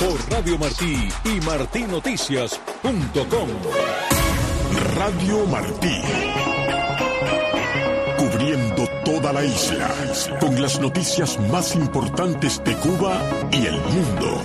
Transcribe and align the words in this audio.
por 0.00 0.18
Radio 0.30 0.58
Martí 0.58 1.08
y 1.24 1.40
martinoticias.com. 1.42 3.48
Radio 4.96 5.46
Martí. 5.46 6.02
Cubriendo 8.18 8.88
toda 9.04 9.32
la 9.32 9.44
isla 9.44 9.88
con 10.40 10.60
las 10.60 10.80
noticias 10.80 11.38
más 11.50 11.74
importantes 11.74 12.60
de 12.64 12.74
Cuba 12.76 13.22
y 13.52 13.66
el 13.66 13.78
mundo. 13.78 14.42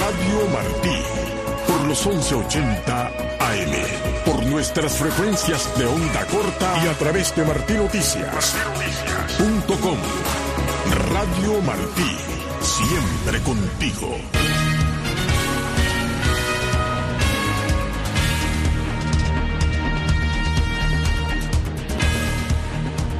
Radio 0.00 0.48
Martí 0.52 1.02
por 1.66 1.80
los 1.88 2.06
1180 2.06 3.06
AM, 3.06 3.72
por 4.24 4.46
nuestras 4.46 4.92
frecuencias 4.92 5.68
de 5.76 5.86
onda 5.86 6.24
corta 6.26 6.84
y 6.84 6.88
a 6.88 6.94
través 6.94 7.34
de 7.34 7.44
martinoticias.com. 7.44 9.98
Radio 11.12 11.60
Martí, 11.62 12.16
siempre 12.72 13.38
contigo. 13.40 14.16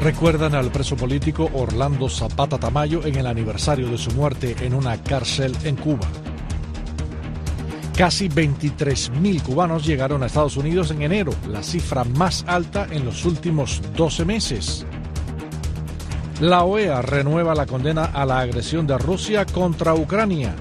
Recuerdan 0.02 0.54
al 0.54 0.72
preso 0.72 0.96
político 0.96 1.50
Orlando 1.52 2.08
Zapata 2.08 2.58
Tamayo 2.58 3.04
en 3.04 3.16
el 3.16 3.26
aniversario 3.26 3.88
de 3.88 3.98
su 3.98 4.10
muerte 4.12 4.56
en 4.62 4.74
una 4.74 4.96
cárcel 5.02 5.54
en 5.64 5.76
Cuba. 5.76 6.08
Casi 7.96 8.28
23.000 8.28 9.42
cubanos 9.42 9.84
llegaron 9.84 10.22
a 10.22 10.26
Estados 10.26 10.56
Unidos 10.56 10.90
en 10.90 11.02
enero, 11.02 11.32
la 11.46 11.62
cifra 11.62 12.04
más 12.04 12.42
alta 12.48 12.88
en 12.90 13.04
los 13.04 13.26
últimos 13.26 13.82
12 13.96 14.24
meses. 14.24 14.86
La 16.40 16.64
OEA 16.64 17.02
renueva 17.02 17.54
la 17.54 17.66
condena 17.66 18.04
a 18.06 18.26
la 18.26 18.40
agresión 18.40 18.86
de 18.86 18.98
Rusia 18.98 19.46
contra 19.46 19.94
Ucrania. 19.94 20.54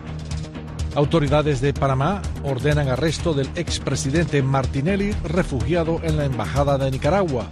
Autoridades 0.95 1.61
de 1.61 1.73
Panamá 1.73 2.21
ordenan 2.43 2.89
arresto 2.89 3.33
del 3.33 3.49
expresidente 3.55 4.43
Martinelli, 4.43 5.13
refugiado 5.23 5.99
en 6.03 6.17
la 6.17 6.25
Embajada 6.25 6.77
de 6.77 6.91
Nicaragua. 6.91 7.47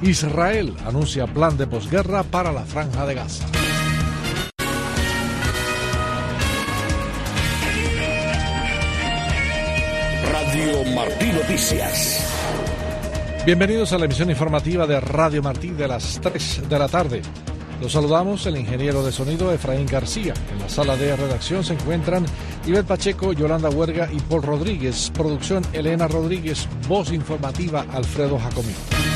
Israel 0.00 0.74
anuncia 0.86 1.26
plan 1.26 1.56
de 1.56 1.66
posguerra 1.66 2.22
para 2.22 2.52
la 2.52 2.62
franja 2.62 3.04
de 3.04 3.14
Gaza. 3.14 3.46
Radio 10.32 10.94
Martí 10.94 11.32
Noticias. 11.32 12.37
Bienvenidos 13.48 13.94
a 13.94 13.98
la 13.98 14.04
emisión 14.04 14.28
informativa 14.28 14.86
de 14.86 15.00
Radio 15.00 15.42
Martí 15.42 15.70
de 15.70 15.88
las 15.88 16.20
3 16.20 16.68
de 16.68 16.78
la 16.78 16.86
tarde. 16.86 17.22
Los 17.80 17.92
saludamos 17.92 18.44
el 18.44 18.58
ingeniero 18.58 19.02
de 19.02 19.10
sonido 19.10 19.50
Efraín 19.50 19.86
García. 19.86 20.34
En 20.52 20.58
la 20.58 20.68
sala 20.68 20.98
de 20.98 21.16
redacción 21.16 21.64
se 21.64 21.72
encuentran 21.72 22.26
Ivette 22.66 22.86
Pacheco, 22.86 23.32
Yolanda 23.32 23.70
Huerga 23.70 24.06
y 24.12 24.20
Paul 24.20 24.42
Rodríguez. 24.42 25.10
Producción 25.14 25.64
Elena 25.72 26.06
Rodríguez. 26.06 26.68
Voz 26.86 27.10
informativa 27.10 27.86
Alfredo 27.90 28.38
Jacomín. 28.38 29.07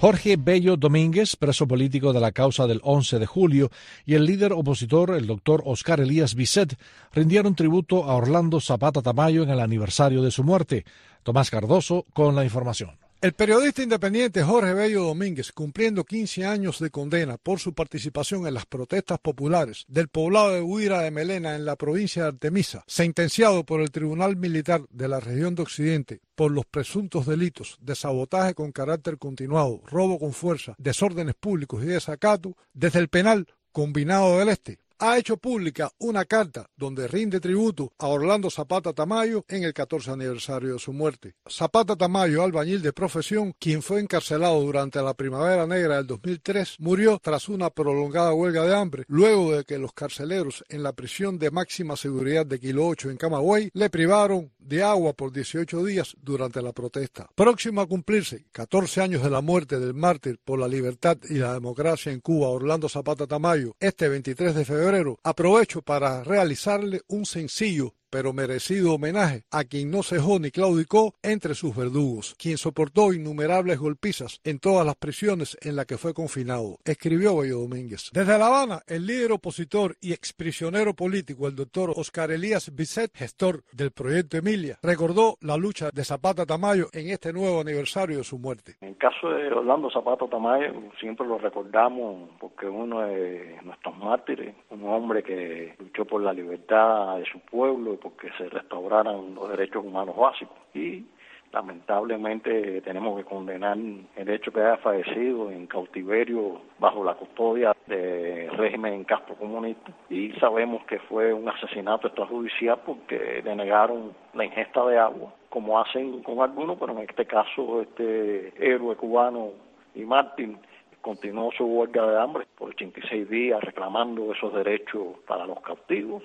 Jorge 0.00 0.36
Bello 0.36 0.76
Domínguez, 0.76 1.34
preso 1.34 1.66
político 1.66 2.12
de 2.12 2.20
la 2.20 2.30
causa 2.30 2.68
del 2.68 2.80
11 2.84 3.18
de 3.18 3.26
julio, 3.26 3.70
y 4.06 4.14
el 4.14 4.26
líder 4.26 4.52
opositor, 4.52 5.10
el 5.16 5.26
doctor 5.26 5.60
Oscar 5.66 5.98
Elías 5.98 6.36
Bisset, 6.36 6.78
rindieron 7.12 7.56
tributo 7.56 8.04
a 8.04 8.14
Orlando 8.14 8.60
Zapata 8.60 9.02
Tamayo 9.02 9.42
en 9.42 9.50
el 9.50 9.58
aniversario 9.58 10.22
de 10.22 10.30
su 10.30 10.44
muerte. 10.44 10.84
Tomás 11.24 11.50
Cardoso 11.50 12.06
con 12.12 12.36
la 12.36 12.44
información. 12.44 13.07
El 13.20 13.32
periodista 13.32 13.82
independiente 13.82 14.44
Jorge 14.44 14.74
Bello 14.74 15.02
Domínguez, 15.02 15.50
cumpliendo 15.50 16.04
15 16.04 16.46
años 16.46 16.78
de 16.78 16.90
condena 16.90 17.36
por 17.36 17.58
su 17.58 17.74
participación 17.74 18.46
en 18.46 18.54
las 18.54 18.64
protestas 18.64 19.18
populares 19.18 19.84
del 19.88 20.06
poblado 20.06 20.54
de 20.54 20.62
Huira 20.62 21.02
de 21.02 21.10
Melena 21.10 21.56
en 21.56 21.64
la 21.64 21.74
provincia 21.74 22.22
de 22.22 22.28
Artemisa, 22.28 22.84
sentenciado 22.86 23.64
por 23.64 23.80
el 23.80 23.90
Tribunal 23.90 24.36
Militar 24.36 24.82
de 24.90 25.08
la 25.08 25.18
región 25.18 25.56
de 25.56 25.62
Occidente 25.62 26.20
por 26.36 26.52
los 26.52 26.64
presuntos 26.64 27.26
delitos 27.26 27.76
de 27.80 27.96
sabotaje 27.96 28.54
con 28.54 28.70
carácter 28.70 29.18
continuado, 29.18 29.82
robo 29.86 30.20
con 30.20 30.32
fuerza, 30.32 30.76
desórdenes 30.78 31.34
públicos 31.34 31.82
y 31.82 31.86
desacato, 31.86 32.56
desde 32.72 33.00
el 33.00 33.08
penal 33.08 33.48
combinado 33.72 34.38
del 34.38 34.50
Este 34.50 34.78
ha 34.98 35.16
hecho 35.16 35.36
pública 35.36 35.90
una 35.98 36.24
carta 36.24 36.68
donde 36.76 37.06
rinde 37.06 37.40
tributo 37.40 37.92
a 37.98 38.08
Orlando 38.08 38.50
Zapata 38.50 38.92
Tamayo 38.92 39.44
en 39.48 39.62
el 39.62 39.72
14 39.72 40.10
aniversario 40.10 40.72
de 40.74 40.78
su 40.78 40.92
muerte. 40.92 41.34
Zapata 41.48 41.96
Tamayo, 41.96 42.42
albañil 42.42 42.82
de 42.82 42.92
profesión, 42.92 43.54
quien 43.58 43.82
fue 43.82 44.00
encarcelado 44.00 44.60
durante 44.60 45.00
la 45.00 45.14
Primavera 45.14 45.66
Negra 45.66 45.96
del 45.98 46.06
2003, 46.08 46.76
murió 46.80 47.20
tras 47.22 47.48
una 47.48 47.70
prolongada 47.70 48.32
huelga 48.32 48.64
de 48.64 48.74
hambre, 48.74 49.04
luego 49.06 49.56
de 49.56 49.64
que 49.64 49.78
los 49.78 49.92
carceleros 49.92 50.64
en 50.68 50.82
la 50.82 50.92
prisión 50.92 51.38
de 51.38 51.50
máxima 51.50 51.96
seguridad 51.96 52.44
de 52.44 52.58
Kilo 52.58 52.86
8 52.86 53.10
en 53.10 53.16
Camagüey 53.16 53.70
le 53.72 53.90
privaron 53.90 54.50
de 54.58 54.82
agua 54.82 55.12
por 55.14 55.32
18 55.32 55.84
días 55.84 56.14
durante 56.20 56.60
la 56.60 56.72
protesta. 56.72 57.28
Próximo 57.34 57.80
a 57.80 57.86
cumplirse 57.86 58.46
14 58.52 59.00
años 59.00 59.22
de 59.22 59.30
la 59.30 59.40
muerte 59.40 59.78
del 59.78 59.94
mártir 59.94 60.38
por 60.44 60.58
la 60.58 60.68
libertad 60.68 61.18
y 61.28 61.34
la 61.34 61.54
democracia 61.54 62.12
en 62.12 62.20
Cuba, 62.20 62.48
Orlando 62.48 62.88
Zapata 62.88 63.26
Tamayo, 63.26 63.76
este 63.80 64.08
23 64.08 64.54
de 64.54 64.64
febrero, 64.64 64.87
aprovecho 65.22 65.82
para 65.82 66.24
realizarle 66.24 67.02
un 67.08 67.26
sencillo 67.26 67.94
pero 68.10 68.32
merecido 68.32 68.94
homenaje 68.94 69.44
a 69.50 69.64
quien 69.64 69.90
no 69.90 70.02
cejó 70.02 70.38
ni 70.38 70.50
claudicó 70.50 71.14
entre 71.22 71.54
sus 71.54 71.76
verdugos, 71.76 72.34
quien 72.38 72.58
soportó 72.58 73.12
innumerables 73.12 73.78
golpizas 73.78 74.40
en 74.44 74.58
todas 74.58 74.86
las 74.86 74.96
prisiones 74.96 75.56
en 75.62 75.76
las 75.76 75.86
que 75.86 75.98
fue 75.98 76.14
confinado, 76.14 76.78
escribió 76.84 77.38
Bello 77.38 77.60
Domínguez. 77.60 78.10
Desde 78.12 78.38
La 78.38 78.46
Habana, 78.46 78.80
el 78.86 79.06
líder 79.06 79.32
opositor 79.32 79.96
y 80.00 80.12
exprisionero 80.12 80.94
político, 80.94 81.46
el 81.46 81.56
doctor 81.56 81.92
Oscar 81.96 82.30
Elías 82.30 82.74
Bisset, 82.74 83.10
gestor 83.14 83.64
del 83.72 83.90
proyecto 83.90 84.36
Emilia, 84.36 84.78
recordó 84.82 85.36
la 85.40 85.56
lucha 85.56 85.90
de 85.92 86.04
Zapata 86.04 86.46
Tamayo 86.46 86.88
en 86.92 87.10
este 87.10 87.32
nuevo 87.32 87.60
aniversario 87.60 88.18
de 88.18 88.24
su 88.24 88.38
muerte. 88.38 88.76
En 88.80 88.94
caso 88.94 89.30
de 89.30 89.52
Orlando 89.52 89.90
Zapata 89.90 90.26
Tamayo, 90.26 90.72
siempre 91.00 91.26
lo 91.26 91.38
recordamos 91.38 92.30
porque 92.40 92.66
uno 92.66 93.00
de 93.02 93.58
nuestros 93.64 93.96
mártires, 93.98 94.54
un 94.70 94.84
hombre 94.84 95.22
que 95.22 95.74
luchó 95.78 96.04
por 96.04 96.22
la 96.22 96.32
libertad 96.32 97.18
de 97.18 97.24
su 97.24 97.38
pueblo 97.40 97.97
porque 98.00 98.30
se 98.38 98.48
restauraran 98.48 99.34
los 99.34 99.48
derechos 99.50 99.84
humanos 99.84 100.16
básicos. 100.16 100.56
Y 100.74 101.04
lamentablemente 101.52 102.80
tenemos 102.82 103.18
que 103.18 103.24
condenar 103.24 103.76
el 104.16 104.28
hecho 104.28 104.52
que 104.52 104.60
haya 104.60 104.76
fallecido 104.78 105.50
en 105.50 105.66
cautiverio 105.66 106.60
bajo 106.78 107.02
la 107.04 107.14
custodia 107.14 107.74
del 107.86 108.50
régimen 108.50 109.04
Castro 109.04 109.34
comunista 109.34 109.90
y 110.10 110.32
sabemos 110.32 110.84
que 110.84 110.98
fue 111.00 111.32
un 111.32 111.48
asesinato 111.48 112.08
extrajudicial 112.08 112.80
porque 112.84 113.42
le 113.42 113.56
negaron 113.56 114.12
la 114.34 114.44
ingesta 114.44 114.84
de 114.86 114.98
agua 114.98 115.32
como 115.48 115.80
hacen 115.80 116.22
con 116.22 116.40
algunos 116.40 116.78
pero 116.78 116.92
en 116.92 117.08
este 117.08 117.24
caso 117.24 117.80
este 117.80 118.52
héroe 118.58 118.94
cubano 118.96 119.52
y 119.94 120.04
Martín 120.04 120.58
continuó 121.00 121.50
su 121.52 121.64
huelga 121.64 122.06
de 122.06 122.20
hambre 122.20 122.46
por 122.58 122.68
86 122.70 123.28
días 123.30 123.62
reclamando 123.62 124.32
esos 124.32 124.52
derechos 124.52 125.16
para 125.26 125.46
los 125.46 125.60
cautivos 125.60 126.22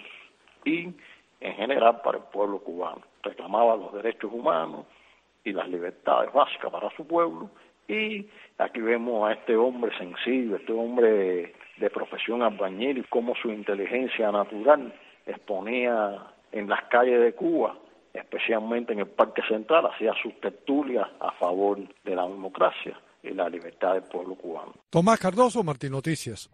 y 0.65 0.89
en 1.43 1.55
general 1.55 2.01
para 2.01 2.17
el 2.17 2.23
pueblo 2.23 2.59
cubano. 2.59 3.01
Reclamaba 3.21 3.75
los 3.75 3.93
derechos 3.93 4.31
humanos 4.33 4.85
y 5.43 5.51
las 5.51 5.67
libertades 5.67 6.31
básicas 6.31 6.71
para 6.71 6.89
su 6.95 7.05
pueblo 7.05 7.49
y 7.87 8.25
aquí 8.57 8.79
vemos 8.79 9.27
a 9.27 9.33
este 9.33 9.55
hombre 9.57 9.95
sencillo, 9.97 10.55
este 10.55 10.71
hombre 10.71 11.53
de 11.77 11.89
profesión 11.89 12.41
albañil 12.41 12.99
y 12.99 13.03
cómo 13.03 13.35
su 13.35 13.49
inteligencia 13.49 14.31
natural 14.31 14.93
exponía 15.25 16.27
en 16.53 16.69
las 16.69 16.83
calles 16.85 17.19
de 17.19 17.33
Cuba, 17.33 17.77
especialmente 18.13 18.93
en 18.93 18.99
el 18.99 19.07
Parque 19.07 19.41
Central, 19.47 19.87
hacía 19.87 20.13
sus 20.21 20.39
tertulias 20.39 21.07
a 21.19 21.31
favor 21.33 21.79
de 22.05 22.15
la 22.15 22.25
democracia 22.25 22.97
y 23.21 23.31
la 23.31 23.49
libertad 23.49 23.93
del 23.93 24.03
pueblo 24.03 24.35
cubano. 24.35 24.73
Tomás 24.89 25.19
Cardoso, 25.19 25.61
Martín 25.63 25.91
Noticias. 25.91 26.49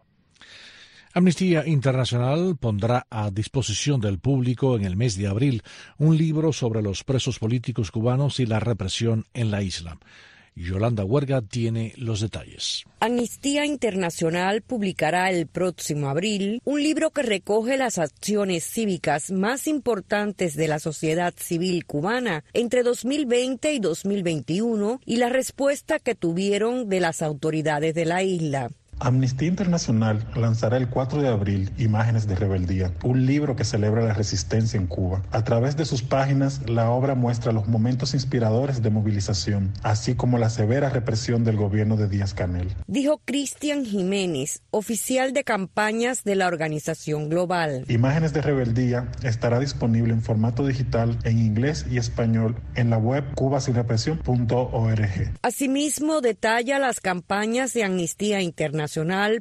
Amnistía 1.11 1.65
Internacional 1.65 2.55
pondrá 2.55 3.07
a 3.09 3.31
disposición 3.31 3.99
del 3.99 4.19
público 4.19 4.75
en 4.75 4.85
el 4.85 4.95
mes 4.95 5.17
de 5.17 5.25
abril 5.25 5.63
un 5.97 6.15
libro 6.15 6.53
sobre 6.53 6.83
los 6.83 7.03
presos 7.03 7.39
políticos 7.39 7.89
cubanos 7.89 8.39
y 8.39 8.45
la 8.45 8.59
represión 8.59 9.25
en 9.33 9.49
la 9.49 9.63
isla. 9.63 9.97
Yolanda 10.55 11.05
Huerga 11.05 11.41
tiene 11.41 11.93
los 11.97 12.21
detalles. 12.21 12.83
Amnistía 12.99 13.65
Internacional 13.65 14.61
publicará 14.61 15.31
el 15.31 15.47
próximo 15.47 16.09
abril 16.09 16.61
un 16.63 16.83
libro 16.83 17.09
que 17.09 17.23
recoge 17.23 17.77
las 17.77 17.97
acciones 17.97 18.65
cívicas 18.65 19.31
más 19.31 19.67
importantes 19.67 20.55
de 20.55 20.67
la 20.67 20.77
sociedad 20.77 21.33
civil 21.35 21.85
cubana 21.85 22.43
entre 22.53 22.83
2020 22.83 23.73
y 23.73 23.79
2021 23.79 24.99
y 25.05 25.15
la 25.17 25.29
respuesta 25.29 25.97
que 25.97 26.13
tuvieron 26.13 26.87
de 26.87 26.99
las 26.99 27.21
autoridades 27.21 27.95
de 27.95 28.05
la 28.05 28.21
isla. 28.21 28.69
Amnistía 29.01 29.47
Internacional 29.47 30.27
lanzará 30.35 30.75
el 30.75 30.89
4 30.89 31.21
de 31.21 31.29
abril 31.29 31.71
Imágenes 31.77 32.27
de 32.27 32.35
Rebeldía, 32.35 32.91
un 33.03 33.25
libro 33.25 33.55
que 33.55 33.63
celebra 33.63 34.03
la 34.03 34.13
resistencia 34.13 34.77
en 34.77 34.87
Cuba. 34.87 35.21
A 35.31 35.45
través 35.45 35.77
de 35.77 35.85
sus 35.85 36.01
páginas, 36.01 36.61
la 36.67 36.89
obra 36.91 37.15
muestra 37.15 37.53
los 37.53 37.69
momentos 37.69 38.13
inspiradores 38.13 38.81
de 38.81 38.89
movilización, 38.89 39.71
así 39.83 40.15
como 40.15 40.37
la 40.37 40.49
severa 40.49 40.89
represión 40.89 41.45
del 41.45 41.55
gobierno 41.55 41.95
de 41.95 42.09
Díaz 42.09 42.33
Canel. 42.33 42.75
Dijo 42.87 43.21
Cristian 43.23 43.85
Jiménez, 43.85 44.63
oficial 44.69 45.31
de 45.31 45.45
campañas 45.45 46.25
de 46.25 46.35
la 46.35 46.47
organización 46.47 47.29
global. 47.29 47.85
Imágenes 47.87 48.33
de 48.33 48.41
Rebeldía 48.41 49.09
estará 49.23 49.59
disponible 49.59 50.11
en 50.11 50.21
formato 50.21 50.67
digital 50.67 51.17
en 51.23 51.39
inglés 51.39 51.85
y 51.89 51.97
español 51.97 52.57
en 52.75 52.89
la 52.89 52.97
web 52.97 53.23
cubasinrepresión.org. 53.35 55.31
Asimismo, 55.41 56.19
detalla 56.19 56.79
las 56.79 56.99
campañas 56.99 57.73
de 57.73 57.85
Amnistía 57.85 58.41
Internacional 58.41 58.88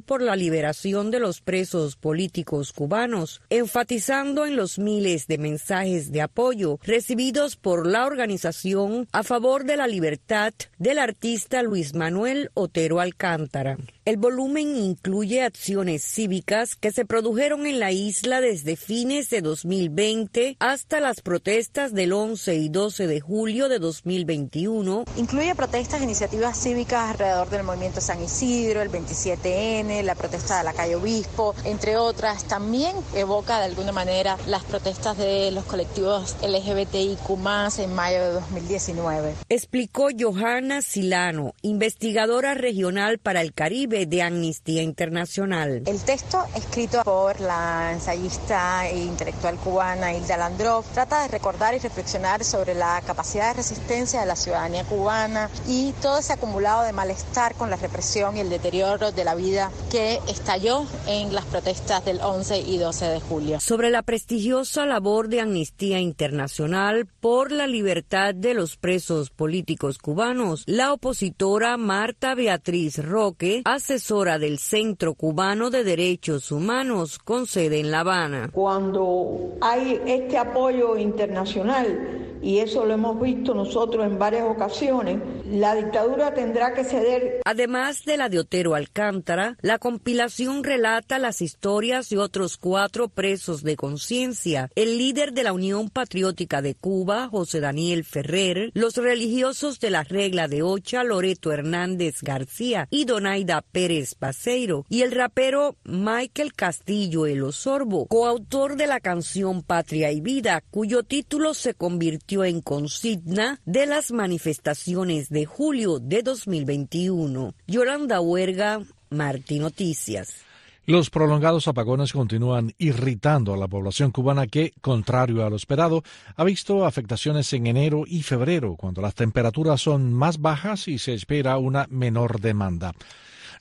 por 0.05 0.21
la 0.21 0.35
liberación 0.35 1.09
de 1.09 1.19
los 1.19 1.41
presos 1.41 1.95
políticos 1.95 2.71
cubanos, 2.71 3.41
enfatizando 3.49 4.45
en 4.45 4.55
los 4.55 4.77
miles 4.77 5.25
de 5.27 5.37
mensajes 5.39 6.11
de 6.11 6.21
apoyo 6.21 6.77
recibidos 6.83 7.55
por 7.55 7.87
la 7.87 8.05
organización 8.05 9.07
a 9.11 9.23
favor 9.23 9.63
de 9.63 9.77
la 9.77 9.87
libertad 9.87 10.53
del 10.77 10.99
artista 10.99 11.63
Luis 11.63 11.95
Manuel 11.95 12.51
Otero 12.53 12.99
Alcántara. 12.99 13.77
El 14.09 14.17
volumen 14.17 14.75
incluye 14.75 15.43
acciones 15.43 16.03
cívicas 16.03 16.75
que 16.75 16.91
se 16.91 17.05
produjeron 17.05 17.67
en 17.67 17.79
la 17.79 17.91
isla 17.91 18.41
desde 18.41 18.75
fines 18.75 19.29
de 19.29 19.41
2020 19.43 20.57
hasta 20.57 20.99
las 20.99 21.21
protestas 21.21 21.93
del 21.93 22.13
11 22.13 22.55
y 22.55 22.69
12 22.69 23.05
de 23.05 23.19
julio 23.21 23.69
de 23.69 23.77
2021. 23.77 25.03
Incluye 25.15 25.53
protestas 25.53 26.01
e 26.01 26.05
iniciativas 26.05 26.59
cívicas 26.59 27.11
alrededor 27.11 27.51
del 27.51 27.61
movimiento 27.61 28.01
San 28.01 28.19
Isidro, 28.23 28.81
el 28.81 28.89
27N, 28.89 30.01
la 30.01 30.15
protesta 30.15 30.57
de 30.57 30.63
la 30.63 30.73
calle 30.73 30.95
Obispo, 30.95 31.53
entre 31.63 31.95
otras. 31.95 32.45
También 32.45 32.95
evoca 33.13 33.59
de 33.59 33.65
alguna 33.65 33.91
manera 33.91 34.39
las 34.47 34.63
protestas 34.63 35.19
de 35.19 35.51
los 35.51 35.65
colectivos 35.65 36.35
LGBTIQ 36.41 37.29
en 37.77 37.93
mayo 37.93 38.19
de 38.23 38.31
2019. 38.31 39.35
Explicó 39.49 40.07
Johanna 40.19 40.81
Silano, 40.81 41.53
investigadora 41.61 42.55
regional 42.55 43.19
para 43.19 43.41
el 43.41 43.53
Caribe 43.53 43.98
de 44.05 44.21
Amnistía 44.21 44.81
Internacional. 44.81 45.83
El 45.85 46.01
texto, 46.01 46.45
escrito 46.55 47.03
por 47.03 47.39
la 47.39 47.91
ensayista 47.93 48.87
e 48.87 48.97
intelectual 48.97 49.57
cubana 49.57 50.13
Hilda 50.13 50.37
Landrov, 50.37 50.85
trata 50.93 51.23
de 51.23 51.27
recordar 51.27 51.73
y 51.75 51.79
reflexionar 51.79 52.43
sobre 52.43 52.75
la 52.75 53.01
capacidad 53.05 53.49
de 53.49 53.53
resistencia 53.55 54.19
de 54.19 54.25
la 54.25 54.35
ciudadanía 54.35 54.83
cubana 54.83 55.49
y 55.67 55.93
todo 56.01 56.19
ese 56.19 56.33
acumulado 56.33 56.83
de 56.83 56.93
malestar 56.93 57.55
con 57.55 57.69
la 57.69 57.75
represión 57.75 58.37
y 58.37 58.41
el 58.41 58.49
deterioro 58.49 59.11
de 59.11 59.23
la 59.23 59.35
vida 59.35 59.71
que 59.91 60.19
estalló 60.27 60.85
en 61.07 61.33
las 61.33 61.45
protestas 61.45 62.05
del 62.05 62.21
11 62.21 62.59
y 62.59 62.77
12 62.77 63.05
de 63.05 63.19
julio. 63.19 63.59
Sobre 63.59 63.89
la 63.89 64.03
prestigiosa 64.03 64.85
labor 64.85 65.29
de 65.29 65.41
Amnistía 65.41 65.99
Internacional 65.99 67.07
por 67.19 67.51
la 67.51 67.67
libertad 67.67 68.35
de 68.35 68.53
los 68.53 68.77
presos 68.77 69.29
políticos 69.29 69.97
cubanos, 69.97 70.63
la 70.67 70.93
opositora 70.93 71.77
Marta 71.77 72.35
Beatriz 72.35 72.97
Roque 73.03 73.61
hace 73.65 73.88
asesora 73.89 74.37
del 74.37 74.59
Centro 74.59 75.15
Cubano 75.15 75.71
de 75.71 75.83
Derechos 75.83 76.51
Humanos 76.51 77.17
con 77.17 77.47
sede 77.47 77.79
en 77.79 77.89
La 77.89 78.01
Habana. 78.01 78.51
Cuando 78.53 79.57
hay 79.61 79.99
este 80.05 80.37
apoyo 80.37 80.95
internacional, 80.95 82.28
y 82.41 82.59
eso 82.59 82.85
lo 82.85 82.93
hemos 82.93 83.19
visto 83.19 83.53
nosotros 83.53 84.05
en 84.05 84.17
varias 84.17 84.43
ocasiones, 84.43 85.19
la 85.45 85.75
dictadura 85.75 86.33
tendrá 86.33 86.73
que 86.73 86.83
ceder. 86.83 87.41
Además 87.45 88.05
de 88.05 88.17
la 88.17 88.29
de 88.29 88.39
Otero 88.39 88.75
Alcántara, 88.75 89.57
la 89.61 89.79
compilación 89.79 90.63
relata 90.63 91.19
las 91.19 91.41
historias 91.41 92.09
de 92.09 92.17
otros 92.17 92.57
cuatro 92.57 93.09
presos 93.09 93.63
de 93.63 93.75
conciencia, 93.75 94.69
el 94.75 94.97
líder 94.97 95.33
de 95.33 95.43
la 95.43 95.53
Unión 95.53 95.89
Patriótica 95.89 96.61
de 96.61 96.75
Cuba, 96.75 97.27
José 97.29 97.59
Daniel 97.59 98.03
Ferrer, 98.03 98.71
los 98.73 98.95
religiosos 98.95 99.79
de 99.79 99.89
la 99.89 100.03
Regla 100.03 100.47
de 100.47 100.61
Ocha, 100.61 101.03
Loreto 101.03 101.51
Hernández 101.51 102.21
García 102.21 102.87
y 102.89 103.05
Donaida 103.05 103.61
Pérez 103.61 104.15
Paseiro, 104.15 104.85
y 104.89 105.01
el 105.01 105.11
rapero 105.11 105.75
Michael 105.83 106.53
Castillo 106.53 107.25
El 107.25 107.43
Osorbo, 107.43 108.07
coautor 108.07 108.75
de 108.75 108.87
la 108.87 108.99
canción 108.99 109.63
Patria 109.63 110.11
y 110.11 110.21
Vida, 110.21 110.63
cuyo 110.71 111.03
título 111.03 111.53
se 111.53 111.73
convirtió 111.73 112.28
en 112.29 112.61
consigna 112.61 113.59
de 113.65 113.87
las 113.87 114.11
manifestaciones 114.11 115.29
de 115.29 115.45
julio 115.45 115.99
de 115.99 116.21
2021. 116.21 117.55
Yolanda 117.67 118.21
Huerga, 118.21 118.83
Martí 119.09 119.57
Noticias. 119.57 120.45
Los 120.85 121.09
prolongados 121.09 121.67
apagones 121.67 122.13
continúan 122.13 122.73
irritando 122.77 123.53
a 123.53 123.57
la 123.57 123.67
población 123.67 124.11
cubana 124.11 124.47
que, 124.47 124.73
contrario 124.81 125.45
a 125.45 125.49
lo 125.49 125.55
esperado, 125.55 126.03
ha 126.35 126.43
visto 126.43 126.85
afectaciones 126.85 127.51
en 127.53 127.67
enero 127.67 128.03
y 128.07 128.21
febrero, 128.21 128.75
cuando 128.75 129.01
las 129.01 129.15
temperaturas 129.15 129.81
son 129.81 130.13
más 130.13 130.39
bajas 130.39 130.87
y 130.87 130.97
se 130.97 131.13
espera 131.13 131.57
una 131.57 131.87
menor 131.89 132.39
demanda. 132.39 132.93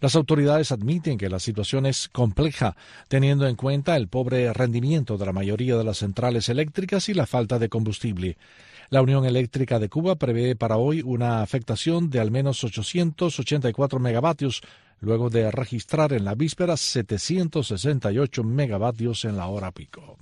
Las 0.01 0.15
autoridades 0.15 0.71
admiten 0.71 1.19
que 1.19 1.29
la 1.29 1.41
situación 1.41 1.85
es 1.85 2.09
compleja, 2.09 2.77
teniendo 3.09 3.49
en 3.49 3.57
cuenta 3.57 3.97
el 3.97 4.07
pobre 4.07 4.53
rendimiento 4.53 5.19
de 5.19 5.27
la 5.27 5.33
mayoría 5.33 5.77
de 5.77 5.83
las 5.83 5.99
centrales 5.99 6.49
eléctricas 6.49 7.09
y 7.09 7.15
la 7.15 7.27
falta 7.27 7.59
de 7.59 7.69
combustible. 7.69 8.37
La 8.91 9.03
Unión 9.03 9.25
Eléctrica 9.25 9.81
de 9.81 9.89
Cuba 9.89 10.15
prevé 10.15 10.55
para 10.55 10.77
hoy 10.77 11.03
una 11.05 11.43
afectación 11.43 12.11
de 12.11 12.21
al 12.21 12.31
menos 12.31 12.63
884 12.63 13.99
megavatios, 13.99 14.63
luego 15.01 15.31
de 15.31 15.51
registrar 15.51 16.13
en 16.13 16.25
la 16.25 16.37
víspera 16.37 16.77
768 16.77 18.45
megavatios 18.45 19.25
en 19.25 19.37
la 19.37 19.49
hora 19.49 19.73
pico. 19.73 20.17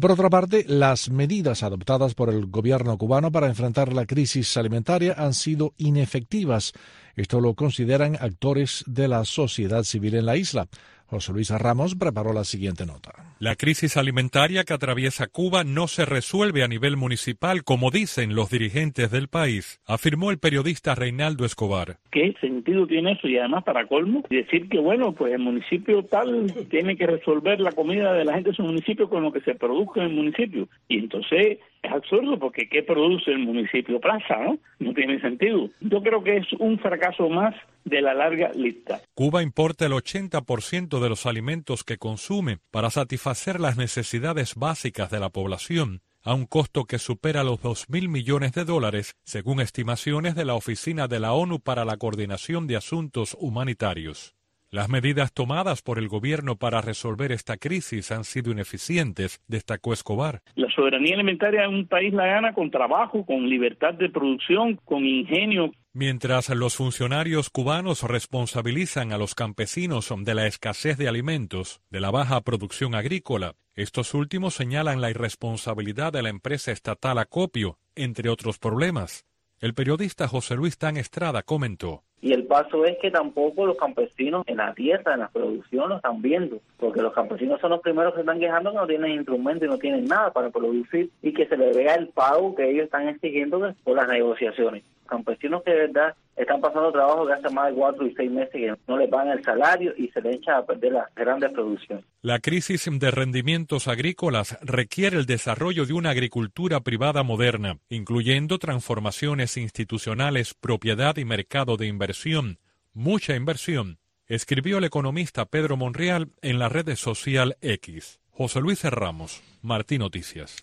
Por 0.00 0.12
otra 0.12 0.30
parte, 0.30 0.64
las 0.66 1.10
medidas 1.10 1.62
adoptadas 1.62 2.14
por 2.14 2.30
el 2.30 2.46
gobierno 2.46 2.96
cubano 2.96 3.30
para 3.30 3.48
enfrentar 3.48 3.92
la 3.92 4.06
crisis 4.06 4.56
alimentaria 4.56 5.14
han 5.18 5.34
sido 5.34 5.74
inefectivas. 5.76 6.72
Esto 7.16 7.38
lo 7.38 7.52
consideran 7.52 8.16
actores 8.18 8.82
de 8.86 9.08
la 9.08 9.26
sociedad 9.26 9.82
civil 9.82 10.14
en 10.14 10.24
la 10.24 10.38
isla. 10.38 10.68
José 11.10 11.32
Luis 11.32 11.50
Ramos 11.50 11.96
preparó 11.96 12.32
la 12.32 12.44
siguiente 12.44 12.86
nota. 12.86 13.34
La 13.40 13.56
crisis 13.56 13.96
alimentaria 13.96 14.62
que 14.62 14.74
atraviesa 14.74 15.26
Cuba 15.26 15.64
no 15.64 15.88
se 15.88 16.04
resuelve 16.04 16.62
a 16.62 16.68
nivel 16.68 16.96
municipal, 16.96 17.64
como 17.64 17.90
dicen 17.90 18.36
los 18.36 18.48
dirigentes 18.48 19.10
del 19.10 19.26
país, 19.26 19.80
afirmó 19.86 20.30
el 20.30 20.38
periodista 20.38 20.94
Reinaldo 20.94 21.44
Escobar. 21.44 21.96
¿Qué 22.12 22.32
sentido 22.40 22.86
tiene 22.86 23.12
eso? 23.12 23.26
Y 23.26 23.38
además, 23.38 23.64
para 23.64 23.88
colmo, 23.88 24.22
decir 24.30 24.68
que, 24.68 24.78
bueno, 24.78 25.12
pues 25.12 25.32
el 25.32 25.40
municipio 25.40 26.04
tal 26.04 26.54
tiene 26.70 26.96
que 26.96 27.08
resolver 27.08 27.58
la 27.58 27.72
comida 27.72 28.12
de 28.12 28.24
la 28.24 28.34
gente 28.34 28.50
de 28.50 28.56
su 28.56 28.62
municipio 28.62 29.08
con 29.08 29.24
lo 29.24 29.32
que 29.32 29.40
se 29.40 29.56
produzca 29.56 30.02
en 30.02 30.10
el 30.10 30.14
municipio. 30.14 30.68
Y 30.86 30.98
entonces 30.98 31.58
es 31.82 31.92
absurdo 31.92 32.38
porque 32.38 32.68
¿qué 32.68 32.82
produce 32.82 33.30
el 33.30 33.38
municipio 33.38 34.00
Plaza? 34.00 34.36
¿no? 34.78 34.94
tiene 34.94 35.20
sentido. 35.20 35.70
Yo 35.80 36.02
creo 36.02 36.22
que 36.22 36.38
es 36.38 36.46
un 36.58 36.78
fracaso 36.78 37.28
más 37.28 37.54
de 37.84 38.02
la 38.02 38.14
larga 38.14 38.50
lista. 38.54 39.00
Cuba 39.14 39.42
importa 39.42 39.86
el 39.86 39.92
80% 39.92 41.00
de 41.00 41.08
los 41.08 41.26
alimentos 41.26 41.84
que 41.84 41.98
consume 41.98 42.58
para 42.70 42.90
satisfacer 42.90 43.60
las 43.60 43.76
necesidades 43.76 44.54
básicas 44.54 45.10
de 45.10 45.20
la 45.20 45.30
población 45.30 46.02
a 46.22 46.34
un 46.34 46.44
costo 46.44 46.84
que 46.84 46.98
supera 46.98 47.44
los 47.44 47.62
2.000 47.62 48.08
millones 48.08 48.52
de 48.52 48.64
dólares, 48.64 49.16
según 49.24 49.60
estimaciones 49.60 50.34
de 50.34 50.44
la 50.44 50.54
Oficina 50.54 51.08
de 51.08 51.18
la 51.18 51.32
ONU 51.32 51.60
para 51.60 51.84
la 51.84 51.96
Coordinación 51.96 52.66
de 52.66 52.76
Asuntos 52.76 53.36
Humanitarios. 53.40 54.34
Las 54.72 54.88
medidas 54.88 55.32
tomadas 55.32 55.82
por 55.82 55.98
el 55.98 56.06
gobierno 56.06 56.54
para 56.54 56.80
resolver 56.80 57.32
esta 57.32 57.56
crisis 57.56 58.12
han 58.12 58.22
sido 58.22 58.52
ineficientes, 58.52 59.40
destacó 59.48 59.92
Escobar. 59.92 60.42
La 60.54 60.70
soberanía 60.70 61.16
alimentaria 61.16 61.64
en 61.64 61.74
un 61.74 61.88
país 61.88 62.14
la 62.14 62.26
gana 62.26 62.54
con 62.54 62.70
trabajo, 62.70 63.26
con 63.26 63.48
libertad 63.48 63.94
de 63.94 64.08
producción, 64.08 64.76
con 64.84 65.04
ingenio. 65.04 65.72
Mientras 65.92 66.50
los 66.50 66.76
funcionarios 66.76 67.50
cubanos 67.50 68.04
responsabilizan 68.04 69.12
a 69.12 69.18
los 69.18 69.34
campesinos 69.34 70.14
de 70.16 70.34
la 70.34 70.46
escasez 70.46 70.96
de 70.96 71.08
alimentos, 71.08 71.80
de 71.90 71.98
la 71.98 72.12
baja 72.12 72.40
producción 72.42 72.94
agrícola, 72.94 73.56
estos 73.74 74.14
últimos 74.14 74.54
señalan 74.54 75.00
la 75.00 75.10
irresponsabilidad 75.10 76.12
de 76.12 76.22
la 76.22 76.28
empresa 76.28 76.70
estatal 76.70 77.18
Acopio, 77.18 77.80
entre 77.96 78.28
otros 78.28 78.60
problemas. 78.60 79.26
El 79.58 79.74
periodista 79.74 80.28
José 80.28 80.54
Luis 80.54 80.78
Tan 80.78 80.96
Estrada 80.96 81.42
comentó. 81.42 82.04
Y 82.22 82.32
el 82.32 82.44
paso 82.44 82.84
es 82.84 82.98
que 82.98 83.10
tampoco 83.10 83.66
los 83.66 83.76
campesinos 83.76 84.44
en 84.46 84.58
la 84.58 84.74
tierra, 84.74 85.14
en 85.14 85.20
la 85.20 85.28
producción, 85.28 85.88
lo 85.88 85.96
están 85.96 86.20
viendo, 86.20 86.60
porque 86.78 87.00
los 87.00 87.14
campesinos 87.14 87.60
son 87.60 87.70
los 87.70 87.80
primeros 87.80 88.14
que 88.14 88.20
están 88.20 88.38
quejando 88.38 88.72
que 88.72 88.76
no 88.76 88.86
tienen 88.86 89.12
instrumentos 89.12 89.66
y 89.66 89.70
no 89.70 89.78
tienen 89.78 90.04
nada 90.04 90.32
para 90.32 90.50
producir 90.50 91.10
y 91.22 91.32
que 91.32 91.46
se 91.46 91.56
les 91.56 91.74
vea 91.74 91.94
el 91.94 92.08
pago 92.08 92.54
que 92.54 92.70
ellos 92.70 92.84
están 92.84 93.08
exigiendo 93.08 93.74
por 93.84 93.96
las 93.96 94.08
negociaciones 94.08 94.82
campesinos 95.10 95.62
que 95.62 95.72
de 95.72 95.88
verdad 95.88 96.14
están 96.36 96.60
pasando 96.62 96.90
trabajo 96.90 97.26
que 97.26 97.34
hace 97.34 97.50
más 97.50 97.68
de 97.68 97.74
cuatro 97.74 98.06
y 98.06 98.14
seis 98.14 98.30
meses 98.30 98.52
que 98.52 98.74
no 98.88 98.96
les 98.96 99.10
pagan 99.10 99.36
el 99.36 99.44
salario 99.44 99.92
y 99.96 100.08
se 100.08 100.22
les 100.22 100.36
echa 100.36 100.56
a 100.56 100.64
perder 100.64 100.92
las 100.92 101.14
grandes 101.14 101.50
producciones. 101.52 102.04
La 102.22 102.38
crisis 102.38 102.88
de 102.90 103.10
rendimientos 103.10 103.88
agrícolas 103.88 104.58
requiere 104.62 105.18
el 105.18 105.26
desarrollo 105.26 105.84
de 105.84 105.92
una 105.92 106.10
agricultura 106.10 106.80
privada 106.80 107.22
moderna, 107.22 107.76
incluyendo 107.90 108.58
transformaciones 108.58 109.58
institucionales, 109.58 110.54
propiedad 110.54 111.16
y 111.18 111.26
mercado 111.26 111.76
de 111.76 111.88
inversión, 112.10 112.58
mucha 112.92 113.36
inversión 113.36 114.00
escribió 114.26 114.78
el 114.78 114.84
economista 114.84 115.44
Pedro 115.44 115.76
Monreal 115.76 116.32
en 116.42 116.58
la 116.58 116.68
red 116.68 116.96
social 116.96 117.56
X. 117.60 118.18
José 118.30 118.60
Luis 118.60 118.82
Ramos, 118.82 119.42
Martín 119.62 120.00
Noticias. 120.00 120.56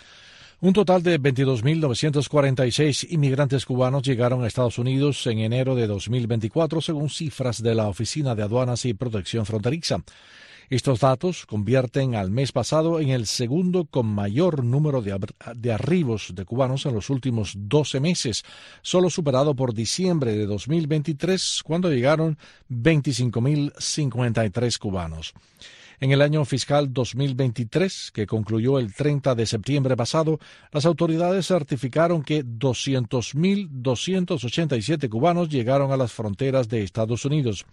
Un 0.59 0.73
total 0.73 1.03
de 1.03 1.21
22.946 1.21 3.07
inmigrantes 3.11 3.65
cubanos 3.65 4.03
llegaron 4.03 4.43
a 4.43 4.47
Estados 4.47 4.77
Unidos 4.77 5.25
en 5.27 5.39
enero 5.39 5.73
de 5.75 5.87
2024, 5.87 6.81
según 6.81 7.09
cifras 7.09 7.63
de 7.63 7.75
la 7.75 7.87
Oficina 7.87 8.35
de 8.35 8.43
Aduanas 8.43 8.83
y 8.83 8.93
Protección 8.93 9.45
Fronteriza. 9.45 10.03
Estos 10.69 10.99
datos 10.99 11.45
convierten 11.45 12.15
al 12.15 12.29
mes 12.29 12.51
pasado 12.51 12.99
en 12.99 13.07
el 13.09 13.25
segundo 13.25 13.85
con 13.85 14.05
mayor 14.05 14.65
número 14.65 15.01
de, 15.01 15.71
arribos 15.71 16.35
de 16.35 16.43
cubanos 16.43 16.85
en 16.85 16.93
los 16.93 17.09
últimos 17.09 17.53
12 17.55 18.01
meses, 18.01 18.43
solo 18.81 19.09
superado 19.09 19.55
por 19.55 19.73
diciembre 19.73 20.35
de 20.35 20.45
2023, 20.45 21.61
cuando 21.63 21.89
llegaron 21.89 22.37
25.053 22.69 24.77
cubanos. 24.77 25.33
En 26.01 26.11
el 26.11 26.21
año 26.21 26.43
fiscal 26.43 26.93
2023, 26.93 28.11
que 28.13 28.27
concluyó 28.27 28.77
el 28.77 28.93
30 28.93 29.35
de 29.35 29.45
septiembre 29.45 29.95
pasado, 29.95 30.37
las 30.73 30.85
autoridades 30.85 31.47
certificaron 31.47 32.23
que 32.23 32.43
200.287 32.43 35.09
cubanos 35.09 35.47
llegaron 35.47 35.93
a 35.93 35.97
las 35.97 36.11
fronteras 36.11 36.67
de 36.67 36.83
Estados 36.83 37.23
Unidos. 37.23 37.65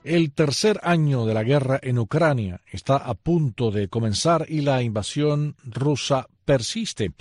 El 0.06 0.34
tercer 0.34 0.80
año 0.84 1.26
de 1.26 1.34
la 1.34 1.42
guerra 1.42 1.80
en 1.82 1.98
Ucrania 1.98 2.62
está 2.72 2.96
a 2.96 3.16
punto 3.16 3.72
de 3.72 3.88
comenzar 3.88 4.46
y 4.48 4.62
la 4.62 4.84
invasión 4.84 5.56
rusa 5.64 6.28
persiste. 6.46 7.14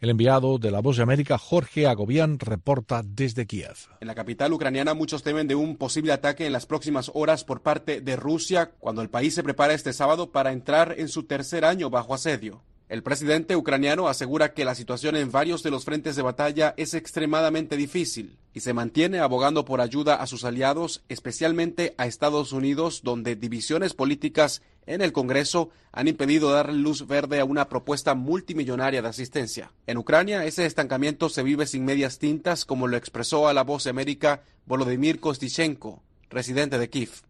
El 0.00 0.08
enviado 0.08 0.56
de 0.58 0.70
La 0.70 0.80
Voz 0.80 0.96
de 0.96 1.02
América, 1.02 1.36
Jorge 1.36 1.86
Agobián, 1.86 2.38
reporta 2.38 3.02
desde 3.04 3.46
Kiev. 3.46 3.76
En 4.00 4.06
la 4.06 4.14
capital 4.14 4.54
ucraniana 4.54 4.94
muchos 4.94 5.22
temen 5.22 5.48
de 5.48 5.54
un 5.54 5.76
posible 5.76 6.14
ataque 6.14 6.46
en 6.46 6.54
las 6.54 6.64
próximas 6.64 7.10
horas 7.12 7.44
por 7.44 7.60
parte 7.60 8.00
de 8.00 8.16
Rusia 8.16 8.70
cuando 8.78 9.02
el 9.02 9.10
país 9.10 9.34
se 9.34 9.42
prepara 9.42 9.74
este 9.74 9.92
sábado 9.92 10.32
para 10.32 10.52
entrar 10.52 10.94
en 10.96 11.08
su 11.08 11.24
tercer 11.24 11.66
año 11.66 11.90
bajo 11.90 12.14
asedio. 12.14 12.62
El 12.88 13.02
presidente 13.02 13.54
ucraniano 13.54 14.08
asegura 14.08 14.54
que 14.54 14.64
la 14.64 14.74
situación 14.74 15.14
en 15.14 15.30
varios 15.30 15.62
de 15.62 15.70
los 15.70 15.84
frentes 15.84 16.16
de 16.16 16.22
batalla 16.22 16.72
es 16.78 16.94
extremadamente 16.94 17.76
difícil 17.76 18.38
y 18.52 18.60
se 18.60 18.72
mantiene 18.72 19.20
abogando 19.20 19.64
por 19.64 19.80
ayuda 19.80 20.16
a 20.16 20.26
sus 20.26 20.44
aliados, 20.44 21.02
especialmente 21.08 21.94
a 21.98 22.06
Estados 22.06 22.52
Unidos, 22.52 23.02
donde 23.02 23.36
divisiones 23.36 23.94
políticas 23.94 24.62
en 24.86 25.02
el 25.02 25.12
Congreso 25.12 25.70
han 25.92 26.08
impedido 26.08 26.50
dar 26.50 26.72
luz 26.72 27.06
verde 27.06 27.40
a 27.40 27.44
una 27.44 27.68
propuesta 27.68 28.14
multimillonaria 28.14 29.02
de 29.02 29.08
asistencia. 29.08 29.72
En 29.86 29.98
Ucrania, 29.98 30.44
ese 30.44 30.66
estancamiento 30.66 31.28
se 31.28 31.42
vive 31.42 31.66
sin 31.66 31.84
medias 31.84 32.18
tintas, 32.18 32.64
como 32.64 32.88
lo 32.88 32.96
expresó 32.96 33.48
a 33.48 33.54
la 33.54 33.62
voz 33.62 33.86
América 33.86 34.42
Volodymyr 34.66 35.20
Kostichenko, 35.20 36.02
residente 36.28 36.78
de 36.78 36.90
Kiev. 36.90 37.29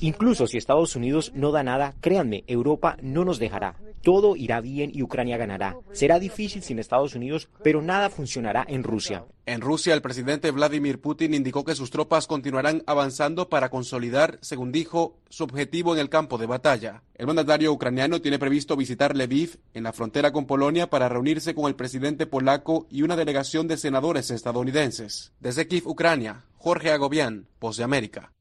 Incluso 0.00 0.46
si 0.46 0.58
Estados 0.58 0.94
Unidos 0.94 1.32
no 1.34 1.52
da 1.52 1.62
nada, 1.62 1.94
créanme, 2.00 2.44
Europa 2.46 2.98
no 3.00 3.24
nos 3.24 3.38
dejará. 3.38 3.76
Todo 4.02 4.36
irá 4.36 4.60
bien 4.60 4.90
y 4.92 5.02
Ucrania 5.02 5.38
ganará. 5.38 5.78
Será 5.92 6.18
difícil 6.18 6.62
sin 6.62 6.78
Estados 6.78 7.14
Unidos, 7.14 7.48
pero 7.62 7.80
nada 7.80 8.10
funcionará 8.10 8.62
en 8.68 8.82
Rusia. 8.82 9.24
En 9.46 9.62
Rusia, 9.62 9.94
el 9.94 10.02
presidente 10.02 10.50
Vladimir 10.50 11.00
Putin 11.00 11.32
indicó 11.32 11.64
que 11.64 11.74
sus 11.74 11.90
tropas 11.90 12.26
continuarán 12.26 12.82
avanzando 12.86 13.48
para 13.48 13.70
consolidar, 13.70 14.38
según 14.42 14.70
dijo, 14.72 15.16
su 15.30 15.44
objetivo 15.44 15.94
en 15.94 16.00
el 16.00 16.10
campo 16.10 16.36
de 16.36 16.46
batalla. 16.46 17.02
El 17.14 17.26
mandatario 17.26 17.72
ucraniano 17.72 18.20
tiene 18.20 18.38
previsto 18.38 18.76
visitar 18.76 19.16
Lviv, 19.16 19.58
en 19.72 19.84
la 19.84 19.94
frontera 19.94 20.30
con 20.32 20.46
Polonia, 20.46 20.90
para 20.90 21.08
reunirse 21.08 21.54
con 21.54 21.66
el 21.66 21.74
presidente 21.74 22.26
polaco 22.26 22.86
y 22.90 23.00
una 23.00 23.16
delegación 23.16 23.66
de 23.66 23.78
senadores 23.78 24.30
estadounidenses. 24.30 25.32
Desde 25.40 25.66
Kiev, 25.66 25.86
Ucrania, 25.86 26.44
Jorge 26.58 26.90
Agobián, 26.90 27.46
Voz 27.60 27.78
de 27.78 27.84
América. 27.84 28.33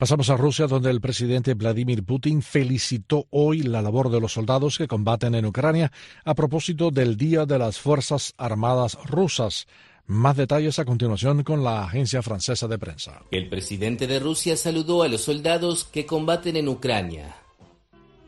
Pasamos 0.00 0.30
a 0.30 0.36
Rusia, 0.38 0.66
donde 0.66 0.88
el 0.88 1.02
presidente 1.02 1.52
Vladimir 1.52 2.02
Putin 2.04 2.40
felicitó 2.40 3.26
hoy 3.28 3.60
la 3.60 3.82
labor 3.82 4.10
de 4.10 4.18
los 4.18 4.32
soldados 4.32 4.78
que 4.78 4.88
combaten 4.88 5.34
en 5.34 5.44
Ucrania 5.44 5.92
a 6.24 6.34
propósito 6.34 6.90
del 6.90 7.18
Día 7.18 7.44
de 7.44 7.58
las 7.58 7.78
Fuerzas 7.78 8.32
Armadas 8.38 8.96
Rusas. 9.04 9.66
Más 10.06 10.38
detalles 10.38 10.78
a 10.78 10.86
continuación 10.86 11.42
con 11.42 11.62
la 11.62 11.84
agencia 11.84 12.22
francesa 12.22 12.66
de 12.66 12.78
prensa. 12.78 13.20
El 13.30 13.50
presidente 13.50 14.06
de 14.06 14.20
Rusia 14.20 14.56
saludó 14.56 15.02
a 15.02 15.08
los 15.08 15.20
soldados 15.20 15.84
que 15.84 16.06
combaten 16.06 16.56
en 16.56 16.68
Ucrania. 16.70 17.36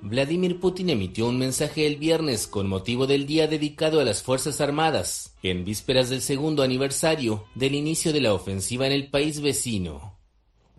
Vladimir 0.03 0.61
Putin 0.61 0.91
emitió 0.91 1.27
un 1.27 1.39
mensaje 1.39 1.87
el 1.87 1.97
viernes 1.97 2.47
con 2.47 2.69
motivo 2.69 3.07
del 3.07 3.25
día 3.25 3.47
dedicado 3.47 3.99
a 3.99 4.05
las 4.05 4.23
Fuerzas 4.23 4.61
Armadas, 4.61 5.39
en 5.43 5.65
vísperas 5.65 6.11
del 6.11 6.21
segundo 6.21 6.63
aniversario 6.63 7.47
del 7.55 7.75
inicio 7.75 8.13
de 8.13 8.21
la 8.21 8.35
ofensiva 8.35 8.87
en 8.87 8.93
el 8.93 9.09
país 9.09 9.41
vecino. 9.41 10.12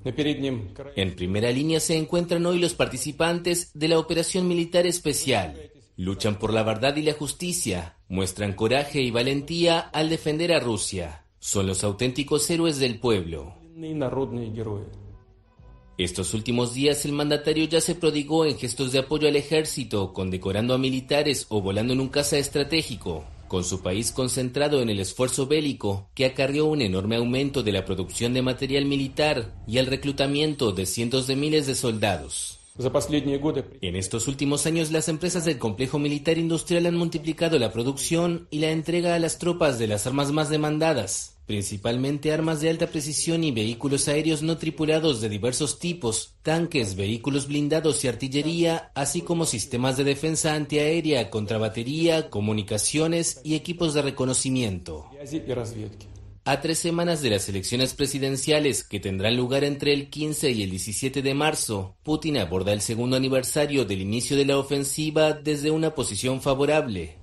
En 0.06 1.16
primera 1.16 1.52
línea 1.52 1.80
se 1.80 1.98
encuentran 1.98 2.46
hoy 2.46 2.60
los 2.60 2.74
participantes 2.74 3.72
de 3.74 3.88
la 3.88 4.00
operación 4.00 4.48
militar 4.48 4.86
especial. 4.86 5.72
Luchan 5.96 6.40
por 6.40 6.52
la 6.52 6.64
verdad 6.64 6.96
y 6.96 7.04
la 7.04 7.14
justicia, 7.14 7.98
muestran 8.10 8.54
coraje 8.54 9.02
y 9.02 9.12
valentía 9.12 9.80
al 9.80 10.10
defender 10.10 10.52
a 10.52 10.60
Rusia. 10.60 11.26
Son 11.40 11.68
los 11.68 11.84
auténticos 11.84 12.50
héroes 12.50 12.80
del 12.80 13.00
pueblo. 13.00 13.56
Estos 15.98 16.34
últimos 16.34 16.74
días 16.74 17.06
el 17.06 17.12
mandatario 17.12 17.66
ya 17.66 17.80
se 17.80 17.94
prodigó 17.94 18.46
en 18.46 18.58
gestos 18.58 18.92
de 18.92 19.00
apoyo 19.00 19.28
al 19.28 19.36
ejército, 19.36 20.12
condecorando 20.12 20.74
a 20.74 20.80
militares 20.80 21.46
o 21.50 21.62
volando 21.62 21.94
en 21.94 22.02
un 22.02 22.10
caza 22.10 22.38
estratégico, 22.38 23.26
con 23.54 23.64
su 23.64 23.84
país 23.84 24.12
concentrado 24.12 24.82
en 24.82 24.90
el 24.90 25.00
esfuerzo 25.00 25.46
bélico 25.46 26.10
que 26.16 26.26
acarrió 26.26 26.66
un 26.66 26.82
enorme 26.82 27.18
aumento 27.18 27.62
de 27.62 27.72
la 27.72 27.86
producción 27.86 28.34
de 28.34 28.42
material 28.42 28.86
militar 28.86 29.54
y 29.68 29.78
el 29.78 29.86
reclutamiento 29.86 30.72
de 30.72 30.88
cientos 30.88 31.28
de 31.28 31.36
miles 31.36 31.68
de 31.68 31.76
soldados. 31.76 32.63
En 33.82 33.96
estos 33.96 34.28
últimos 34.28 34.66
años 34.66 34.90
las 34.92 35.08
empresas 35.08 35.46
del 35.46 35.60
complejo 35.60 36.00
militar 36.00 36.40
industrial 36.40 36.88
han 36.88 36.96
multiplicado 36.96 37.60
la 37.60 37.72
producción 37.72 38.48
y 38.50 38.60
la 38.60 38.72
entrega 38.72 39.14
a 39.14 39.20
las 39.20 39.38
tropas 39.38 39.78
de 39.78 39.86
las 39.86 40.08
armas 40.08 40.32
más 40.32 40.50
demandadas, 40.50 41.38
principalmente 41.46 42.34
armas 42.34 42.62
de 42.62 42.72
alta 42.72 42.88
precisión 42.88 43.44
y 43.44 43.52
vehículos 43.52 44.08
aéreos 44.08 44.42
no 44.42 44.58
tripulados 44.58 45.22
de 45.22 45.30
diversos 45.30 45.78
tipos, 45.78 46.34
tanques, 46.42 46.96
vehículos 46.96 47.48
blindados 47.48 48.04
y 48.04 48.08
artillería, 48.08 48.92
así 48.96 49.22
como 49.22 49.46
sistemas 49.46 49.96
de 49.96 50.06
defensa 50.06 50.56
antiaérea, 50.56 51.30
contrabatería, 51.30 52.32
comunicaciones 52.32 53.40
y 53.44 53.54
equipos 53.54 53.94
de 53.94 54.02
reconocimiento. 54.02 55.12
A 56.46 56.60
tres 56.60 56.78
semanas 56.78 57.22
de 57.22 57.30
las 57.30 57.48
elecciones 57.48 57.94
presidenciales 57.94 58.84
que 58.84 59.00
tendrán 59.00 59.38
lugar 59.38 59.64
entre 59.64 59.94
el 59.94 60.10
15 60.10 60.52
y 60.52 60.64
el 60.64 60.72
17 60.72 61.22
de 61.22 61.34
marzo, 61.34 61.96
Putin 62.04 62.38
aborda 62.38 62.74
el 62.74 62.82
segundo 62.82 63.16
aniversario 63.16 63.86
del 63.86 64.02
inicio 64.02 64.36
de 64.36 64.44
la 64.44 64.58
ofensiva 64.58 65.32
desde 65.32 65.72
una 65.72 65.96
posición 65.96 66.42
favorable. 66.42 67.18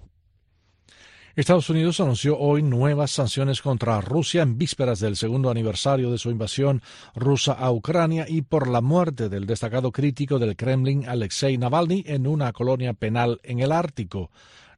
Estados 1.36 1.68
Unidos 1.68 2.00
anunció 2.00 2.38
hoy 2.38 2.62
nuevas 2.62 3.10
sanciones 3.10 3.60
contra 3.60 4.00
Rusia 4.00 4.40
en 4.40 4.56
vísperas 4.56 5.00
del 5.00 5.16
segundo 5.16 5.50
aniversario 5.50 6.10
de 6.10 6.16
su 6.16 6.30
invasión 6.30 6.80
rusa 7.14 7.52
a 7.52 7.70
Ucrania 7.70 8.24
y 8.26 8.40
por 8.40 8.68
la 8.68 8.80
muerte 8.80 9.28
del 9.28 9.44
destacado 9.44 9.92
crítico 9.92 10.38
del 10.38 10.56
Kremlin 10.56 11.06
Alexei 11.06 11.58
Navalny 11.58 12.04
en 12.06 12.26
una 12.26 12.54
colonia 12.54 12.94
penal 12.94 13.38
en 13.42 13.60
el 13.60 13.70
Ártico. 13.70 14.30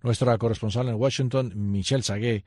Nuestra 0.03 0.37
corresponsal 0.37 0.89
en 0.89 0.97
Washington, 0.97 1.53
Michelle 1.55 2.03
Sagué, 2.03 2.45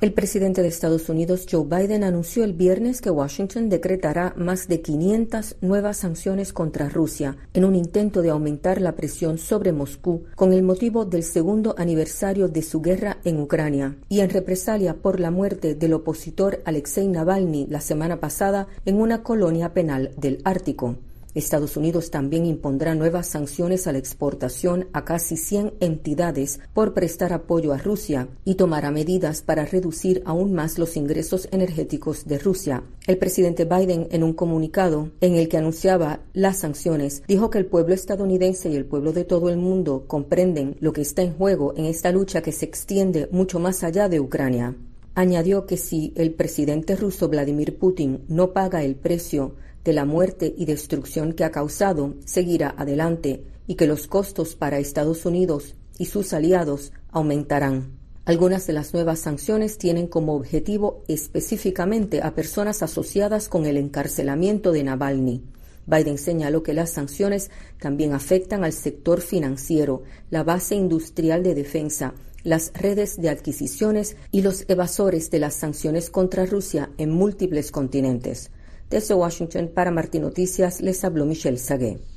El 0.00 0.12
presidente 0.12 0.62
de 0.62 0.68
Estados 0.68 1.08
Unidos, 1.08 1.46
Joe 1.50 1.64
Biden, 1.64 2.04
anunció 2.04 2.44
el 2.44 2.52
viernes 2.52 3.00
que 3.00 3.10
Washington 3.10 3.68
decretará 3.68 4.34
más 4.36 4.68
de 4.68 4.80
500 4.80 5.56
nuevas 5.60 5.96
sanciones 5.96 6.52
contra 6.52 6.88
Rusia 6.88 7.36
en 7.52 7.64
un 7.64 7.74
intento 7.74 8.22
de 8.22 8.30
aumentar 8.30 8.80
la 8.80 8.92
presión 8.92 9.38
sobre 9.38 9.72
Moscú 9.72 10.26
con 10.36 10.52
el 10.52 10.62
motivo 10.62 11.06
del 11.06 11.24
segundo 11.24 11.74
aniversario 11.76 12.46
de 12.46 12.62
su 12.62 12.80
guerra 12.82 13.18
en 13.24 13.40
Ucrania 13.40 13.96
y 14.08 14.20
en 14.20 14.30
represalia 14.30 14.94
por 14.94 15.18
la 15.18 15.32
muerte 15.32 15.74
del 15.74 15.94
opositor 15.94 16.62
Alexei 16.64 17.08
Navalny 17.08 17.66
la 17.68 17.80
semana 17.80 18.20
pasada 18.20 18.68
en 18.84 19.00
una 19.00 19.24
colonia 19.24 19.74
penal 19.74 20.12
del 20.16 20.40
Ártico. 20.44 20.98
Estados 21.34 21.76
Unidos 21.76 22.10
también 22.10 22.44
impondrá 22.44 22.94
nuevas 22.94 23.26
sanciones 23.26 23.86
a 23.86 23.92
la 23.92 23.98
exportación 23.98 24.88
a 24.92 25.04
casi 25.04 25.36
100 25.36 25.74
entidades 25.80 26.60
por 26.74 26.92
prestar 26.92 27.32
apoyo 27.32 27.72
a 27.72 27.78
Rusia 27.78 28.28
y 28.44 28.56
tomará 28.56 28.90
medidas 28.90 29.42
para 29.42 29.64
reducir 29.64 30.22
aún 30.26 30.52
más 30.52 30.78
los 30.78 30.96
ingresos 30.96 31.48
energéticos 31.50 32.26
de 32.26 32.38
Rusia. 32.38 32.82
El 33.06 33.18
presidente 33.18 33.64
Biden, 33.64 34.08
en 34.10 34.22
un 34.22 34.34
comunicado 34.34 35.10
en 35.20 35.36
el 35.36 35.48
que 35.48 35.56
anunciaba 35.56 36.20
las 36.34 36.58
sanciones, 36.58 37.22
dijo 37.26 37.50
que 37.50 37.58
el 37.58 37.66
pueblo 37.66 37.94
estadounidense 37.94 38.68
y 38.68 38.76
el 38.76 38.84
pueblo 38.84 39.12
de 39.12 39.24
todo 39.24 39.48
el 39.48 39.56
mundo 39.56 40.04
comprenden 40.06 40.76
lo 40.80 40.92
que 40.92 41.00
está 41.00 41.22
en 41.22 41.32
juego 41.32 41.72
en 41.76 41.86
esta 41.86 42.12
lucha 42.12 42.42
que 42.42 42.52
se 42.52 42.66
extiende 42.66 43.28
mucho 43.32 43.58
más 43.58 43.82
allá 43.82 44.08
de 44.08 44.20
Ucrania. 44.20 44.76
Añadió 45.14 45.66
que 45.66 45.76
si 45.76 46.14
el 46.16 46.32
presidente 46.32 46.96
ruso 46.96 47.28
Vladimir 47.28 47.76
Putin 47.76 48.24
no 48.28 48.52
paga 48.52 48.82
el 48.82 48.96
precio 48.96 49.56
de 49.84 49.92
la 49.92 50.06
muerte 50.06 50.54
y 50.56 50.64
destrucción 50.64 51.34
que 51.34 51.44
ha 51.44 51.50
causado 51.50 52.14
seguirá 52.24 52.74
adelante 52.78 53.44
y 53.66 53.74
que 53.74 53.86
los 53.86 54.06
costos 54.06 54.56
para 54.56 54.78
Estados 54.78 55.26
Unidos 55.26 55.74
y 55.98 56.06
sus 56.06 56.32
aliados 56.32 56.92
aumentarán. 57.10 57.92
Algunas 58.24 58.66
de 58.66 58.72
las 58.72 58.94
nuevas 58.94 59.18
sanciones 59.18 59.78
tienen 59.78 60.06
como 60.06 60.34
objetivo 60.34 61.02
específicamente 61.08 62.22
a 62.22 62.34
personas 62.34 62.82
asociadas 62.82 63.48
con 63.48 63.66
el 63.66 63.76
encarcelamiento 63.76 64.72
de 64.72 64.84
Navalny. 64.84 65.42
Biden 65.86 66.16
señaló 66.16 66.62
que 66.62 66.72
las 66.72 66.90
sanciones 66.90 67.50
también 67.80 68.12
afectan 68.12 68.62
al 68.62 68.72
sector 68.72 69.20
financiero, 69.20 70.04
la 70.30 70.44
base 70.44 70.76
industrial 70.76 71.42
de 71.42 71.56
defensa, 71.56 72.14
las 72.44 72.72
redes 72.74 73.20
de 73.20 73.28
adquisiciones 73.28 74.16
y 74.30 74.42
los 74.42 74.64
evasores 74.68 75.30
de 75.30 75.38
las 75.38 75.54
sanciones 75.54 76.10
contra 76.10 76.46
Rusia 76.46 76.90
en 76.98 77.10
múltiples 77.10 77.70
continentes. 77.70 78.50
Desde 78.90 79.14
Washington 79.14 79.70
para 79.74 79.90
Martín 79.90 80.22
Noticias 80.22 80.80
les 80.80 81.02
habló 81.04 81.24
Michelle 81.24 81.58
Sagué. 81.58 82.11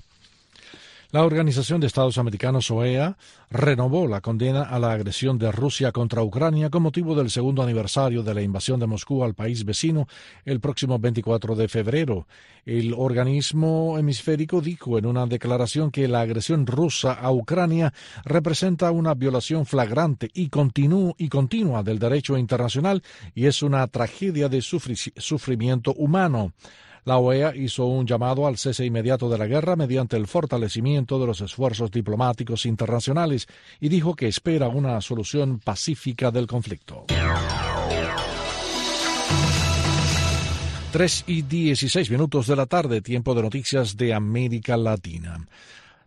La 1.15 1.23
Organización 1.23 1.79
de 1.79 1.87
Estados 1.87 2.17
Americanos, 2.17 2.69
OEA, 2.69 3.17
renovó 3.49 4.05
la 4.05 4.19
condena 4.19 4.63
a 4.63 4.77
la 4.79 4.91
agresión 4.91 5.37
de 5.37 5.49
Rusia 5.49 5.93
contra 5.93 6.21
Ucrania 6.21 6.69
con 6.69 6.83
motivo 6.83 7.15
del 7.15 7.29
segundo 7.29 7.63
aniversario 7.63 8.21
de 8.21 8.33
la 8.33 8.41
invasión 8.41 8.81
de 8.81 8.85
Moscú 8.85 9.23
al 9.23 9.33
país 9.33 9.63
vecino 9.63 10.09
el 10.43 10.59
próximo 10.59 10.99
24 10.99 11.55
de 11.55 11.69
febrero. 11.69 12.27
El 12.65 12.93
organismo 12.93 13.97
hemisférico 13.97 14.59
dijo 14.59 14.97
en 14.97 15.05
una 15.05 15.25
declaración 15.25 15.89
que 15.89 16.09
la 16.09 16.19
agresión 16.19 16.67
rusa 16.67 17.13
a 17.13 17.31
Ucrania 17.31 17.93
representa 18.25 18.91
una 18.91 19.13
violación 19.13 19.65
flagrante 19.65 20.29
y, 20.33 20.51
y 21.17 21.29
continua 21.29 21.81
del 21.81 21.97
derecho 21.97 22.37
internacional 22.37 23.01
y 23.33 23.45
es 23.45 23.63
una 23.63 23.87
tragedia 23.87 24.49
de 24.49 24.61
sufrimiento 24.61 25.93
humano. 25.93 26.51
La 27.05 27.19
OEA 27.19 27.55
hizo 27.55 27.85
un 27.85 28.07
llamado 28.07 28.47
al 28.47 28.57
cese 28.57 28.83
inmediato 28.83 29.29
de 29.29 29.37
la 29.37 29.45
guerra 29.45 29.75
mediante 29.75 30.17
el 30.17 30.25
fortalecimiento 30.25 31.19
de 31.19 31.27
los 31.27 31.39
esfuerzos 31.39 31.91
diplomáticos 31.91 32.65
internacionales 32.65 33.47
y 33.79 33.89
dijo 33.89 34.15
que 34.15 34.27
espera 34.27 34.69
una 34.69 34.99
solución 35.01 35.59
pacífica 35.59 36.31
del 36.31 36.47
conflicto. 36.47 37.05
Tres 40.91 41.23
y 41.27 41.43
dieciséis 41.43 42.09
minutos 42.09 42.47
de 42.47 42.55
la 42.55 42.65
tarde, 42.65 43.01
tiempo 43.01 43.35
de 43.35 43.43
noticias 43.43 43.95
de 43.97 44.11
América 44.11 44.75
Latina. 44.75 45.45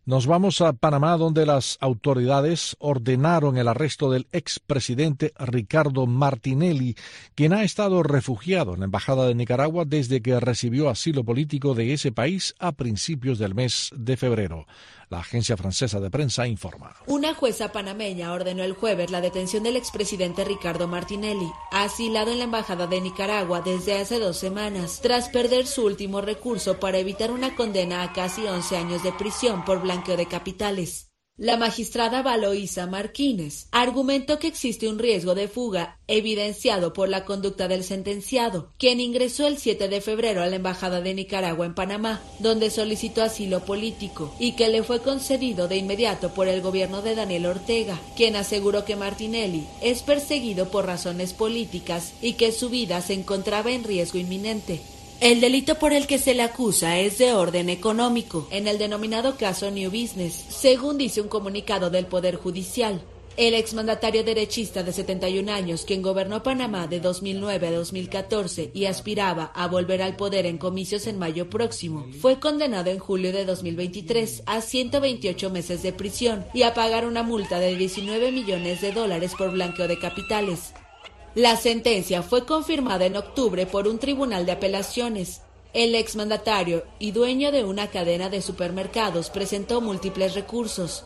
Nos 0.08 0.26
vamos 0.26 0.62
a 0.62 0.72
Panamá, 0.72 1.18
donde 1.18 1.44
las 1.44 1.76
autoridades 1.82 2.76
ordenaron 2.78 3.58
el 3.58 3.68
arresto 3.68 4.10
del 4.10 4.26
expresidente 4.32 5.34
Ricardo 5.38 6.06
Martinelli, 6.06 6.96
quien 7.34 7.52
ha 7.52 7.62
estado 7.62 8.02
refugiado 8.02 8.72
en 8.72 8.80
la 8.80 8.86
Embajada 8.86 9.26
de 9.26 9.34
Nicaragua 9.34 9.84
desde 9.84 10.22
que 10.22 10.40
recibió 10.40 10.88
asilo 10.88 11.24
político 11.24 11.74
de 11.74 11.92
ese 11.92 12.10
país 12.10 12.54
a 12.58 12.72
principios 12.72 13.38
del 13.38 13.54
mes 13.54 13.90
de 13.94 14.16
febrero. 14.16 14.66
La 15.10 15.20
agencia 15.20 15.56
francesa 15.56 16.00
de 16.00 16.10
prensa 16.10 16.46
informa. 16.46 16.94
Una 17.06 17.34
jueza 17.34 17.72
panameña 17.72 18.32
ordenó 18.32 18.62
el 18.62 18.74
jueves 18.74 19.10
la 19.10 19.22
detención 19.22 19.62
del 19.62 19.76
expresidente 19.76 20.44
Ricardo 20.44 20.86
Martinelli, 20.86 21.50
asilado 21.72 22.30
en 22.30 22.38
la 22.38 22.44
Embajada 22.44 22.86
de 22.86 23.00
Nicaragua 23.00 23.62
desde 23.62 23.98
hace 23.98 24.18
dos 24.18 24.36
semanas, 24.36 25.00
tras 25.00 25.30
perder 25.30 25.66
su 25.66 25.86
último 25.86 26.20
recurso 26.20 26.78
para 26.78 26.98
evitar 26.98 27.30
una 27.30 27.56
condena 27.56 28.02
a 28.02 28.12
casi 28.12 28.46
11 28.46 28.76
años 28.76 29.02
de 29.02 29.12
prisión 29.12 29.64
por 29.64 29.80
blanqueo 29.80 30.16
de 30.18 30.26
capitales. 30.26 31.07
La 31.38 31.56
magistrada 31.56 32.20
Valoisa 32.20 32.88
Marquines 32.88 33.68
argumentó 33.70 34.40
que 34.40 34.48
existe 34.48 34.88
un 34.88 34.98
riesgo 34.98 35.36
de 35.36 35.46
fuga 35.46 35.96
evidenciado 36.08 36.92
por 36.92 37.08
la 37.08 37.24
conducta 37.24 37.68
del 37.68 37.84
sentenciado, 37.84 38.72
quien 38.76 38.98
ingresó 38.98 39.46
el 39.46 39.56
7 39.56 39.86
de 39.86 40.00
febrero 40.00 40.42
a 40.42 40.48
la 40.48 40.56
Embajada 40.56 41.00
de 41.00 41.14
Nicaragua 41.14 41.64
en 41.64 41.76
Panamá, 41.76 42.20
donde 42.40 42.70
solicitó 42.70 43.22
asilo 43.22 43.64
político 43.64 44.34
y 44.40 44.56
que 44.56 44.68
le 44.68 44.82
fue 44.82 45.00
concedido 45.00 45.68
de 45.68 45.76
inmediato 45.76 46.34
por 46.34 46.48
el 46.48 46.60
gobierno 46.60 47.02
de 47.02 47.14
Daniel 47.14 47.46
Ortega, 47.46 48.00
quien 48.16 48.34
aseguró 48.34 48.84
que 48.84 48.96
Martinelli 48.96 49.64
es 49.80 50.02
perseguido 50.02 50.72
por 50.72 50.86
razones 50.86 51.34
políticas 51.34 52.14
y 52.20 52.32
que 52.32 52.50
su 52.50 52.68
vida 52.68 53.00
se 53.00 53.14
encontraba 53.14 53.70
en 53.70 53.84
riesgo 53.84 54.18
inminente. 54.18 54.80
El 55.20 55.40
delito 55.40 55.74
por 55.80 55.92
el 55.92 56.06
que 56.06 56.18
se 56.18 56.32
le 56.32 56.44
acusa 56.44 57.00
es 57.00 57.18
de 57.18 57.32
orden 57.32 57.70
económico, 57.70 58.46
en 58.52 58.68
el 58.68 58.78
denominado 58.78 59.36
caso 59.36 59.68
New 59.68 59.90
Business, 59.90 60.32
según 60.48 60.96
dice 60.96 61.20
un 61.20 61.26
comunicado 61.26 61.90
del 61.90 62.06
Poder 62.06 62.36
Judicial. 62.36 63.02
El 63.36 63.54
exmandatario 63.54 64.22
derechista 64.22 64.84
de 64.84 64.92
71 64.92 65.52
años, 65.52 65.84
quien 65.84 66.02
gobernó 66.02 66.44
Panamá 66.44 66.86
de 66.86 67.00
2009 67.00 67.66
a 67.66 67.72
2014 67.72 68.70
y 68.72 68.84
aspiraba 68.84 69.50
a 69.56 69.66
volver 69.66 70.02
al 70.02 70.14
poder 70.14 70.46
en 70.46 70.56
comicios 70.56 71.08
en 71.08 71.18
mayo 71.18 71.50
próximo, 71.50 72.06
fue 72.20 72.38
condenado 72.38 72.90
en 72.90 73.00
julio 73.00 73.32
de 73.32 73.44
2023 73.44 74.44
a 74.46 74.60
128 74.60 75.50
meses 75.50 75.82
de 75.82 75.92
prisión 75.92 76.46
y 76.54 76.62
a 76.62 76.74
pagar 76.74 77.04
una 77.04 77.24
multa 77.24 77.58
de 77.58 77.74
19 77.74 78.30
millones 78.30 78.80
de 78.80 78.92
dólares 78.92 79.32
por 79.36 79.50
blanqueo 79.50 79.88
de 79.88 79.98
capitales. 79.98 80.74
La 81.38 81.54
sentencia 81.54 82.24
fue 82.24 82.44
confirmada 82.44 83.06
en 83.06 83.16
octubre 83.16 83.64
por 83.64 83.86
un 83.86 84.00
tribunal 84.00 84.44
de 84.44 84.50
apelaciones. 84.50 85.42
El 85.72 85.94
exmandatario 85.94 86.82
y 86.98 87.12
dueño 87.12 87.52
de 87.52 87.62
una 87.62 87.92
cadena 87.92 88.28
de 88.28 88.42
supermercados 88.42 89.30
presentó 89.30 89.80
múltiples 89.80 90.34
recursos. 90.34 91.04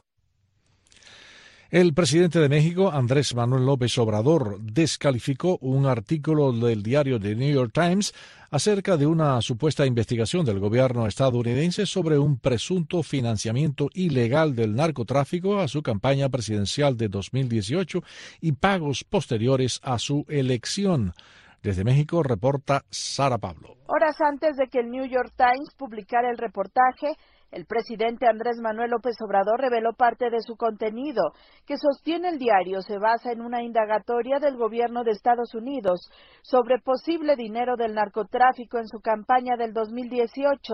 El 1.72 1.94
presidente 1.94 2.38
de 2.38 2.50
México, 2.50 2.92
Andrés 2.92 3.34
Manuel 3.34 3.64
López 3.64 3.96
Obrador, 3.96 4.60
descalificó 4.60 5.56
un 5.62 5.86
artículo 5.86 6.52
del 6.52 6.82
diario 6.82 7.18
The 7.18 7.34
New 7.34 7.50
York 7.50 7.72
Times 7.72 8.12
acerca 8.50 8.98
de 8.98 9.06
una 9.06 9.40
supuesta 9.40 9.86
investigación 9.86 10.44
del 10.44 10.58
gobierno 10.58 11.06
estadounidense 11.06 11.86
sobre 11.86 12.18
un 12.18 12.38
presunto 12.38 13.02
financiamiento 13.02 13.88
ilegal 13.94 14.54
del 14.54 14.74
narcotráfico 14.74 15.60
a 15.60 15.66
su 15.66 15.82
campaña 15.82 16.28
presidencial 16.28 16.98
de 16.98 17.08
2018 17.08 18.02
y 18.42 18.52
pagos 18.52 19.02
posteriores 19.02 19.80
a 19.82 19.98
su 19.98 20.26
elección. 20.28 21.14
Desde 21.62 21.84
México 21.84 22.22
reporta 22.22 22.84
Sara 22.90 23.38
Pablo. 23.38 23.76
Horas 23.86 24.20
antes 24.20 24.58
de 24.58 24.66
que 24.66 24.80
el 24.80 24.90
New 24.90 25.06
York 25.06 25.32
Times 25.38 25.74
publicara 25.78 26.28
el 26.28 26.36
reportaje, 26.36 27.16
el 27.52 27.66
presidente 27.66 28.26
Andrés 28.26 28.56
Manuel 28.60 28.90
López 28.90 29.14
Obrador 29.20 29.60
reveló 29.60 29.92
parte 29.92 30.30
de 30.30 30.40
su 30.40 30.56
contenido, 30.56 31.32
que 31.66 31.76
sostiene 31.76 32.30
el 32.30 32.38
diario 32.38 32.80
se 32.80 32.98
basa 32.98 33.30
en 33.30 33.42
una 33.42 33.62
indagatoria 33.62 34.38
del 34.38 34.56
gobierno 34.56 35.04
de 35.04 35.12
Estados 35.12 35.54
Unidos 35.54 36.10
sobre 36.42 36.80
posible 36.80 37.36
dinero 37.36 37.76
del 37.76 37.94
narcotráfico 37.94 38.78
en 38.78 38.88
su 38.88 39.00
campaña 39.00 39.56
del 39.56 39.74
2018 39.74 40.72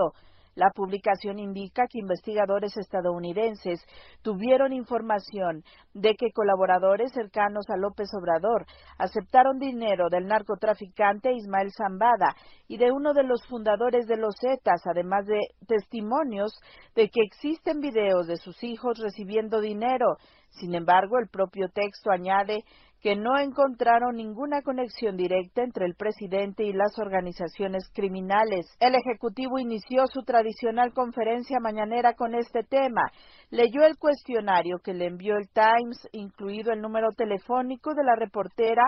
la 0.58 0.70
publicación 0.70 1.38
indica 1.38 1.86
que 1.86 2.00
investigadores 2.00 2.76
estadounidenses 2.76 3.80
tuvieron 4.22 4.72
información 4.72 5.62
de 5.94 6.16
que 6.16 6.32
colaboradores 6.34 7.12
cercanos 7.12 7.70
a 7.70 7.76
López 7.76 8.08
Obrador 8.12 8.66
aceptaron 8.98 9.60
dinero 9.60 10.08
del 10.10 10.26
narcotraficante 10.26 11.32
Ismael 11.32 11.70
Zambada 11.70 12.34
y 12.66 12.76
de 12.76 12.90
uno 12.90 13.14
de 13.14 13.22
los 13.22 13.46
fundadores 13.46 14.08
de 14.08 14.16
los 14.16 14.34
Zetas, 14.40 14.82
además 14.84 15.26
de 15.26 15.38
testimonios 15.68 16.50
de 16.96 17.08
que 17.08 17.20
existen 17.22 17.78
videos 17.78 18.26
de 18.26 18.36
sus 18.36 18.60
hijos 18.64 18.98
recibiendo 18.98 19.60
dinero. 19.60 20.16
Sin 20.50 20.74
embargo, 20.74 21.20
el 21.20 21.28
propio 21.28 21.68
texto 21.68 22.10
añade 22.10 22.64
que 23.00 23.14
no 23.14 23.38
encontraron 23.38 24.16
ninguna 24.16 24.62
conexión 24.62 25.16
directa 25.16 25.62
entre 25.62 25.86
el 25.86 25.94
presidente 25.94 26.64
y 26.64 26.72
las 26.72 26.98
organizaciones 26.98 27.88
criminales. 27.94 28.66
El 28.80 28.94
Ejecutivo 28.94 29.58
inició 29.58 30.06
su 30.06 30.22
tradicional 30.22 30.92
conferencia 30.92 31.60
mañanera 31.60 32.14
con 32.14 32.34
este 32.34 32.64
tema. 32.64 33.02
Leyó 33.50 33.84
el 33.84 33.96
cuestionario 33.98 34.78
que 34.82 34.94
le 34.94 35.06
envió 35.06 35.36
el 35.36 35.48
Times, 35.48 36.08
incluido 36.12 36.72
el 36.72 36.80
número 36.80 37.08
telefónico 37.16 37.94
de 37.94 38.04
la 38.04 38.16
reportera 38.16 38.82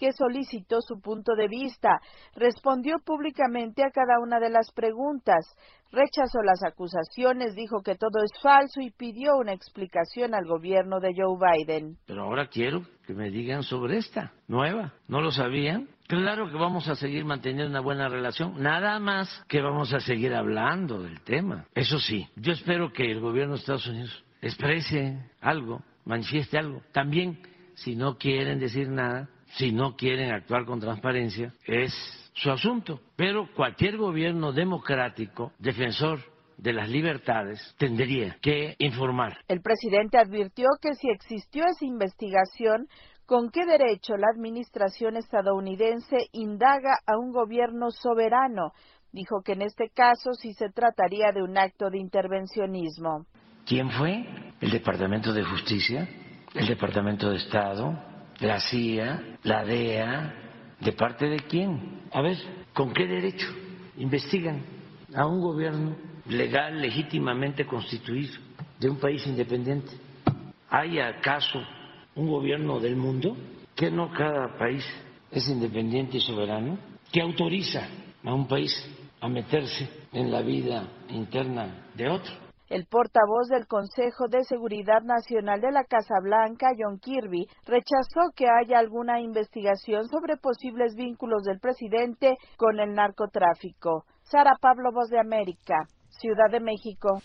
que 0.00 0.12
solicitó 0.12 0.80
su 0.80 0.98
punto 1.00 1.34
de 1.36 1.46
vista. 1.46 2.00
Respondió 2.34 2.96
públicamente 3.04 3.84
a 3.84 3.90
cada 3.90 4.18
una 4.18 4.40
de 4.40 4.48
las 4.48 4.72
preguntas. 4.72 5.44
Rechazó 5.92 6.40
las 6.42 6.62
acusaciones, 6.64 7.54
dijo 7.54 7.82
que 7.82 7.96
todo 7.96 8.22
es 8.24 8.30
falso 8.40 8.80
y 8.80 8.90
pidió 8.90 9.36
una 9.36 9.52
explicación 9.52 10.34
al 10.34 10.46
gobierno 10.46 11.00
de 11.00 11.12
Joe 11.14 11.36
Biden. 11.36 11.98
Pero 12.06 12.22
ahora 12.22 12.46
quiero 12.46 12.82
que 13.06 13.12
me 13.12 13.30
digan 13.30 13.62
sobre 13.62 13.98
esta 13.98 14.32
nueva. 14.48 14.94
¿No 15.06 15.20
lo 15.20 15.32
sabían? 15.32 15.88
Claro 16.06 16.48
que 16.48 16.56
vamos 16.56 16.88
a 16.88 16.94
seguir 16.94 17.24
manteniendo 17.24 17.70
una 17.70 17.80
buena 17.80 18.08
relación, 18.08 18.60
nada 18.60 18.98
más 18.98 19.44
que 19.48 19.60
vamos 19.60 19.92
a 19.92 20.00
seguir 20.00 20.34
hablando 20.34 21.02
del 21.02 21.20
tema. 21.20 21.66
Eso 21.74 22.00
sí, 22.00 22.26
yo 22.36 22.52
espero 22.52 22.92
que 22.92 23.10
el 23.10 23.20
gobierno 23.20 23.54
de 23.54 23.60
Estados 23.60 23.86
Unidos 23.86 24.24
exprese 24.40 25.30
algo, 25.40 25.82
manifieste 26.04 26.58
algo. 26.58 26.82
También, 26.92 27.40
si 27.74 27.94
no 27.94 28.16
quieren 28.16 28.58
decir 28.58 28.88
nada, 28.88 29.28
si 29.56 29.72
no 29.72 29.96
quieren 29.96 30.32
actuar 30.32 30.64
con 30.64 30.80
transparencia, 30.80 31.52
es 31.66 31.92
su 32.34 32.50
asunto. 32.50 33.00
Pero 33.16 33.48
cualquier 33.54 33.96
gobierno 33.96 34.52
democrático, 34.52 35.52
defensor 35.58 36.20
de 36.56 36.72
las 36.72 36.88
libertades 36.88 37.74
tendría 37.78 38.36
que 38.40 38.76
informar. 38.78 39.38
El 39.48 39.60
presidente 39.62 40.18
advirtió 40.18 40.68
que 40.80 40.94
si 40.94 41.08
existió 41.10 41.64
esa 41.64 41.84
investigación, 41.84 42.86
¿con 43.26 43.50
qué 43.50 43.64
derecho 43.64 44.16
la 44.16 44.28
administración 44.34 45.16
estadounidense 45.16 46.16
indaga 46.32 46.98
a 47.06 47.16
un 47.18 47.32
gobierno 47.32 47.90
soberano? 47.90 48.72
Dijo 49.12 49.42
que 49.42 49.52
en 49.52 49.62
este 49.62 49.88
caso 49.88 50.32
sí 50.34 50.52
se 50.52 50.68
trataría 50.68 51.32
de 51.32 51.42
un 51.42 51.58
acto 51.58 51.90
de 51.90 51.98
intervencionismo. 51.98 53.26
¿Quién 53.66 53.90
fue? 53.90 54.24
¿El 54.60 54.70
Departamento 54.70 55.32
de 55.32 55.44
Justicia? 55.44 56.08
¿El 56.54 56.66
Departamento 56.66 57.30
de 57.30 57.36
Estado? 57.36 58.09
¿La 58.40 58.60
CIA? 58.60 59.38
¿La 59.42 59.64
DEA? 59.64 60.34
¿De 60.80 60.92
parte 60.92 61.26
de 61.26 61.40
quién? 61.40 62.00
A 62.12 62.22
ver, 62.22 62.38
¿con 62.72 62.92
qué 62.92 63.06
derecho 63.06 63.46
investigan 63.98 64.62
a 65.14 65.26
un 65.26 65.40
gobierno 65.40 65.96
legal, 66.26 66.80
legítimamente 66.80 67.66
constituido 67.66 68.34
de 68.78 68.88
un 68.88 68.98
país 68.98 69.26
independiente. 69.26 69.92
¿Hay 70.68 70.98
acaso 70.98 71.60
un 72.14 72.28
gobierno 72.28 72.80
del 72.80 72.96
mundo 72.96 73.36
que 73.74 73.90
no 73.90 74.12
cada 74.12 74.56
país 74.58 74.84
es 75.30 75.48
independiente 75.48 76.16
y 76.16 76.20
soberano, 76.20 76.78
que 77.12 77.20
autoriza 77.20 77.86
a 78.24 78.34
un 78.34 78.46
país 78.46 78.72
a 79.20 79.28
meterse 79.28 79.88
en 80.12 80.30
la 80.30 80.42
vida 80.42 80.84
interna 81.08 81.88
de 81.94 82.08
otro? 82.08 82.49
El 82.70 82.86
portavoz 82.86 83.48
del 83.48 83.66
Consejo 83.66 84.28
de 84.28 84.44
Seguridad 84.44 85.02
Nacional 85.02 85.60
de 85.60 85.72
la 85.72 85.82
Casa 85.82 86.14
Blanca, 86.22 86.70
John 86.78 87.00
Kirby, 87.00 87.48
rechazó 87.66 88.30
que 88.36 88.46
haya 88.48 88.78
alguna 88.78 89.20
investigación 89.20 90.06
sobre 90.06 90.36
posibles 90.36 90.94
vínculos 90.94 91.42
del 91.42 91.58
presidente 91.58 92.36
con 92.56 92.78
el 92.78 92.94
narcotráfico. 92.94 94.04
Sara 94.22 94.52
Pablo, 94.60 94.92
Voz 94.92 95.08
de 95.08 95.18
América. 95.18 95.78
Ciudad 96.10 96.48
de 96.52 96.60
México. 96.60 97.18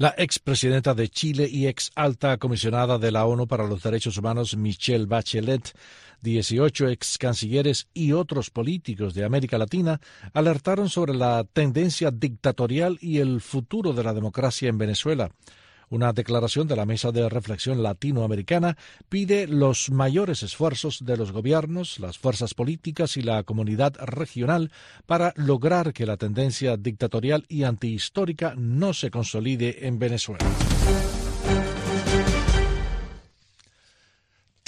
La 0.00 0.14
expresidenta 0.16 0.94
de 0.94 1.08
Chile 1.08 1.48
y 1.50 1.66
ex 1.66 1.90
alta 1.96 2.36
comisionada 2.36 2.98
de 2.98 3.10
la 3.10 3.26
ONU 3.26 3.48
para 3.48 3.66
los 3.66 3.82
Derechos 3.82 4.16
Humanos, 4.16 4.56
Michelle 4.56 5.06
Bachelet, 5.06 5.76
18 6.20 6.90
ex 6.90 7.18
cancilleres 7.18 7.88
y 7.94 8.12
otros 8.12 8.50
políticos 8.50 9.12
de 9.12 9.24
América 9.24 9.58
Latina 9.58 10.00
alertaron 10.34 10.88
sobre 10.88 11.14
la 11.14 11.42
tendencia 11.52 12.12
dictatorial 12.12 12.96
y 13.00 13.18
el 13.18 13.40
futuro 13.40 13.92
de 13.92 14.04
la 14.04 14.14
democracia 14.14 14.68
en 14.68 14.78
Venezuela. 14.78 15.32
Una 15.90 16.12
declaración 16.12 16.68
de 16.68 16.76
la 16.76 16.86
Mesa 16.86 17.12
de 17.12 17.28
Reflexión 17.28 17.82
Latinoamericana 17.82 18.76
pide 19.08 19.46
los 19.46 19.90
mayores 19.90 20.42
esfuerzos 20.42 21.04
de 21.04 21.16
los 21.16 21.32
gobiernos, 21.32 21.98
las 21.98 22.18
fuerzas 22.18 22.54
políticas 22.54 23.16
y 23.16 23.22
la 23.22 23.42
comunidad 23.42 23.94
regional 23.98 24.70
para 25.06 25.32
lograr 25.36 25.92
que 25.92 26.06
la 26.06 26.16
tendencia 26.16 26.76
dictatorial 26.76 27.46
y 27.48 27.62
antihistórica 27.62 28.54
no 28.56 28.92
se 28.92 29.10
consolide 29.10 29.86
en 29.86 29.98
Venezuela. 29.98 30.44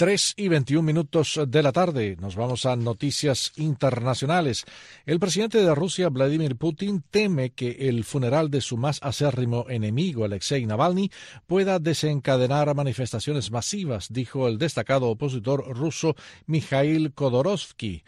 3 0.01 0.33
y 0.37 0.47
21 0.47 0.81
minutos 0.81 1.39
de 1.47 1.61
la 1.61 1.71
tarde. 1.71 2.17
Nos 2.19 2.35
vamos 2.35 2.65
a 2.65 2.75
noticias 2.75 3.51
internacionales. 3.57 4.65
El 5.05 5.19
presidente 5.19 5.59
de 5.59 5.75
Rusia, 5.75 6.09
Vladimir 6.09 6.55
Putin, 6.55 7.03
teme 7.11 7.51
que 7.51 7.87
el 7.87 8.03
funeral 8.03 8.49
de 8.49 8.61
su 8.61 8.77
más 8.77 8.97
acérrimo 9.03 9.67
enemigo, 9.69 10.25
Alexei 10.25 10.65
Navalny, 10.65 11.11
pueda 11.45 11.77
desencadenar 11.77 12.73
manifestaciones 12.73 13.51
masivas, 13.51 14.07
dijo 14.09 14.47
el 14.47 14.57
destacado 14.57 15.07
opositor 15.07 15.67
ruso 15.77 16.15
Mikhail 16.47 17.13
Khodorkovsky. 17.13 18.03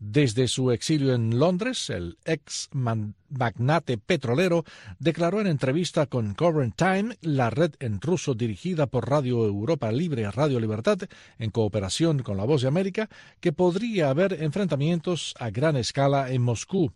Desde 0.00 0.46
su 0.46 0.70
exilio 0.70 1.12
en 1.12 1.40
Londres, 1.40 1.90
el 1.90 2.18
ex 2.24 2.68
magnate 2.72 3.98
petrolero 3.98 4.64
declaró 5.00 5.40
en 5.40 5.48
entrevista 5.48 6.06
con 6.06 6.34
Current 6.34 6.76
Time, 6.76 7.16
la 7.20 7.50
red 7.50 7.72
en 7.80 8.00
ruso 8.00 8.34
dirigida 8.34 8.86
por 8.86 9.10
Radio 9.10 9.44
Europa 9.44 9.90
Libre 9.90 10.30
Radio 10.30 10.60
Libertad, 10.60 10.98
en 11.38 11.50
cooperación 11.50 12.22
con 12.22 12.36
La 12.36 12.44
Voz 12.44 12.62
de 12.62 12.68
América, 12.68 13.08
que 13.40 13.52
podría 13.52 14.10
haber 14.10 14.40
enfrentamientos 14.40 15.34
a 15.40 15.50
gran 15.50 15.76
escala 15.76 16.30
en 16.30 16.42
Moscú. 16.42 16.92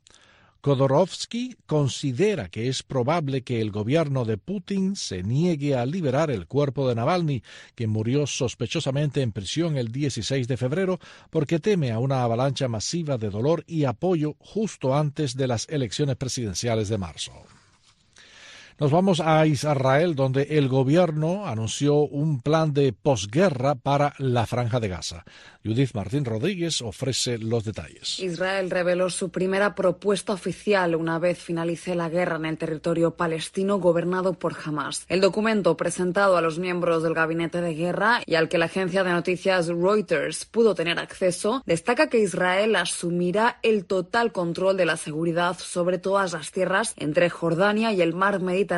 Khodorovsky 0.62 1.56
considera 1.66 2.48
que 2.48 2.68
es 2.68 2.84
probable 2.84 3.42
que 3.42 3.60
el 3.60 3.72
gobierno 3.72 4.24
de 4.24 4.38
Putin 4.38 4.94
se 4.94 5.24
niegue 5.24 5.74
a 5.74 5.84
liberar 5.84 6.30
el 6.30 6.46
cuerpo 6.46 6.88
de 6.88 6.94
Navalny, 6.94 7.42
que 7.74 7.88
murió 7.88 8.28
sospechosamente 8.28 9.22
en 9.22 9.32
prisión 9.32 9.76
el 9.76 9.90
16 9.90 10.46
de 10.46 10.56
febrero 10.56 11.00
porque 11.30 11.58
teme 11.58 11.90
a 11.90 11.98
una 11.98 12.22
avalancha 12.22 12.68
masiva 12.68 13.18
de 13.18 13.30
dolor 13.30 13.64
y 13.66 13.86
apoyo 13.86 14.36
justo 14.38 14.96
antes 14.96 15.36
de 15.36 15.48
las 15.48 15.68
elecciones 15.68 16.14
presidenciales 16.14 16.88
de 16.88 16.98
marzo. 16.98 17.32
Nos 18.82 18.90
vamos 18.90 19.20
a 19.20 19.46
Israel, 19.46 20.16
donde 20.16 20.42
el 20.42 20.66
gobierno 20.68 21.46
anunció 21.46 21.98
un 21.98 22.40
plan 22.40 22.74
de 22.74 22.92
posguerra 22.92 23.76
para 23.76 24.12
la 24.18 24.44
franja 24.44 24.80
de 24.80 24.88
Gaza. 24.88 25.24
Judith 25.64 25.94
Martín 25.94 26.24
Rodríguez 26.24 26.82
ofrece 26.82 27.38
los 27.38 27.62
detalles. 27.62 28.18
Israel 28.18 28.68
reveló 28.68 29.08
su 29.10 29.30
primera 29.30 29.76
propuesta 29.76 30.32
oficial 30.32 30.96
una 30.96 31.20
vez 31.20 31.38
finalice 31.38 31.94
la 31.94 32.08
guerra 32.08 32.36
en 32.36 32.46
el 32.46 32.58
territorio 32.58 33.12
palestino 33.12 33.78
gobernado 33.78 34.32
por 34.32 34.56
Hamas. 34.64 35.04
El 35.08 35.20
documento 35.20 35.76
presentado 35.76 36.36
a 36.36 36.40
los 36.40 36.58
miembros 36.58 37.04
del 37.04 37.14
gabinete 37.14 37.60
de 37.60 37.74
guerra 37.74 38.22
y 38.26 38.34
al 38.34 38.48
que 38.48 38.58
la 38.58 38.64
agencia 38.64 39.04
de 39.04 39.12
noticias 39.12 39.68
Reuters 39.68 40.44
pudo 40.46 40.74
tener 40.74 40.98
acceso 40.98 41.62
destaca 41.64 42.08
que 42.08 42.18
Israel 42.18 42.74
asumirá 42.74 43.60
el 43.62 43.84
total 43.84 44.32
control 44.32 44.76
de 44.76 44.86
la 44.86 44.96
seguridad 44.96 45.56
sobre 45.58 45.98
todas 45.98 46.32
las 46.32 46.50
tierras 46.50 46.94
entre 46.96 47.30
Jordania 47.30 47.92
y 47.92 48.02
el 48.02 48.14
mar 48.14 48.40
Mediterráneo, 48.40 48.71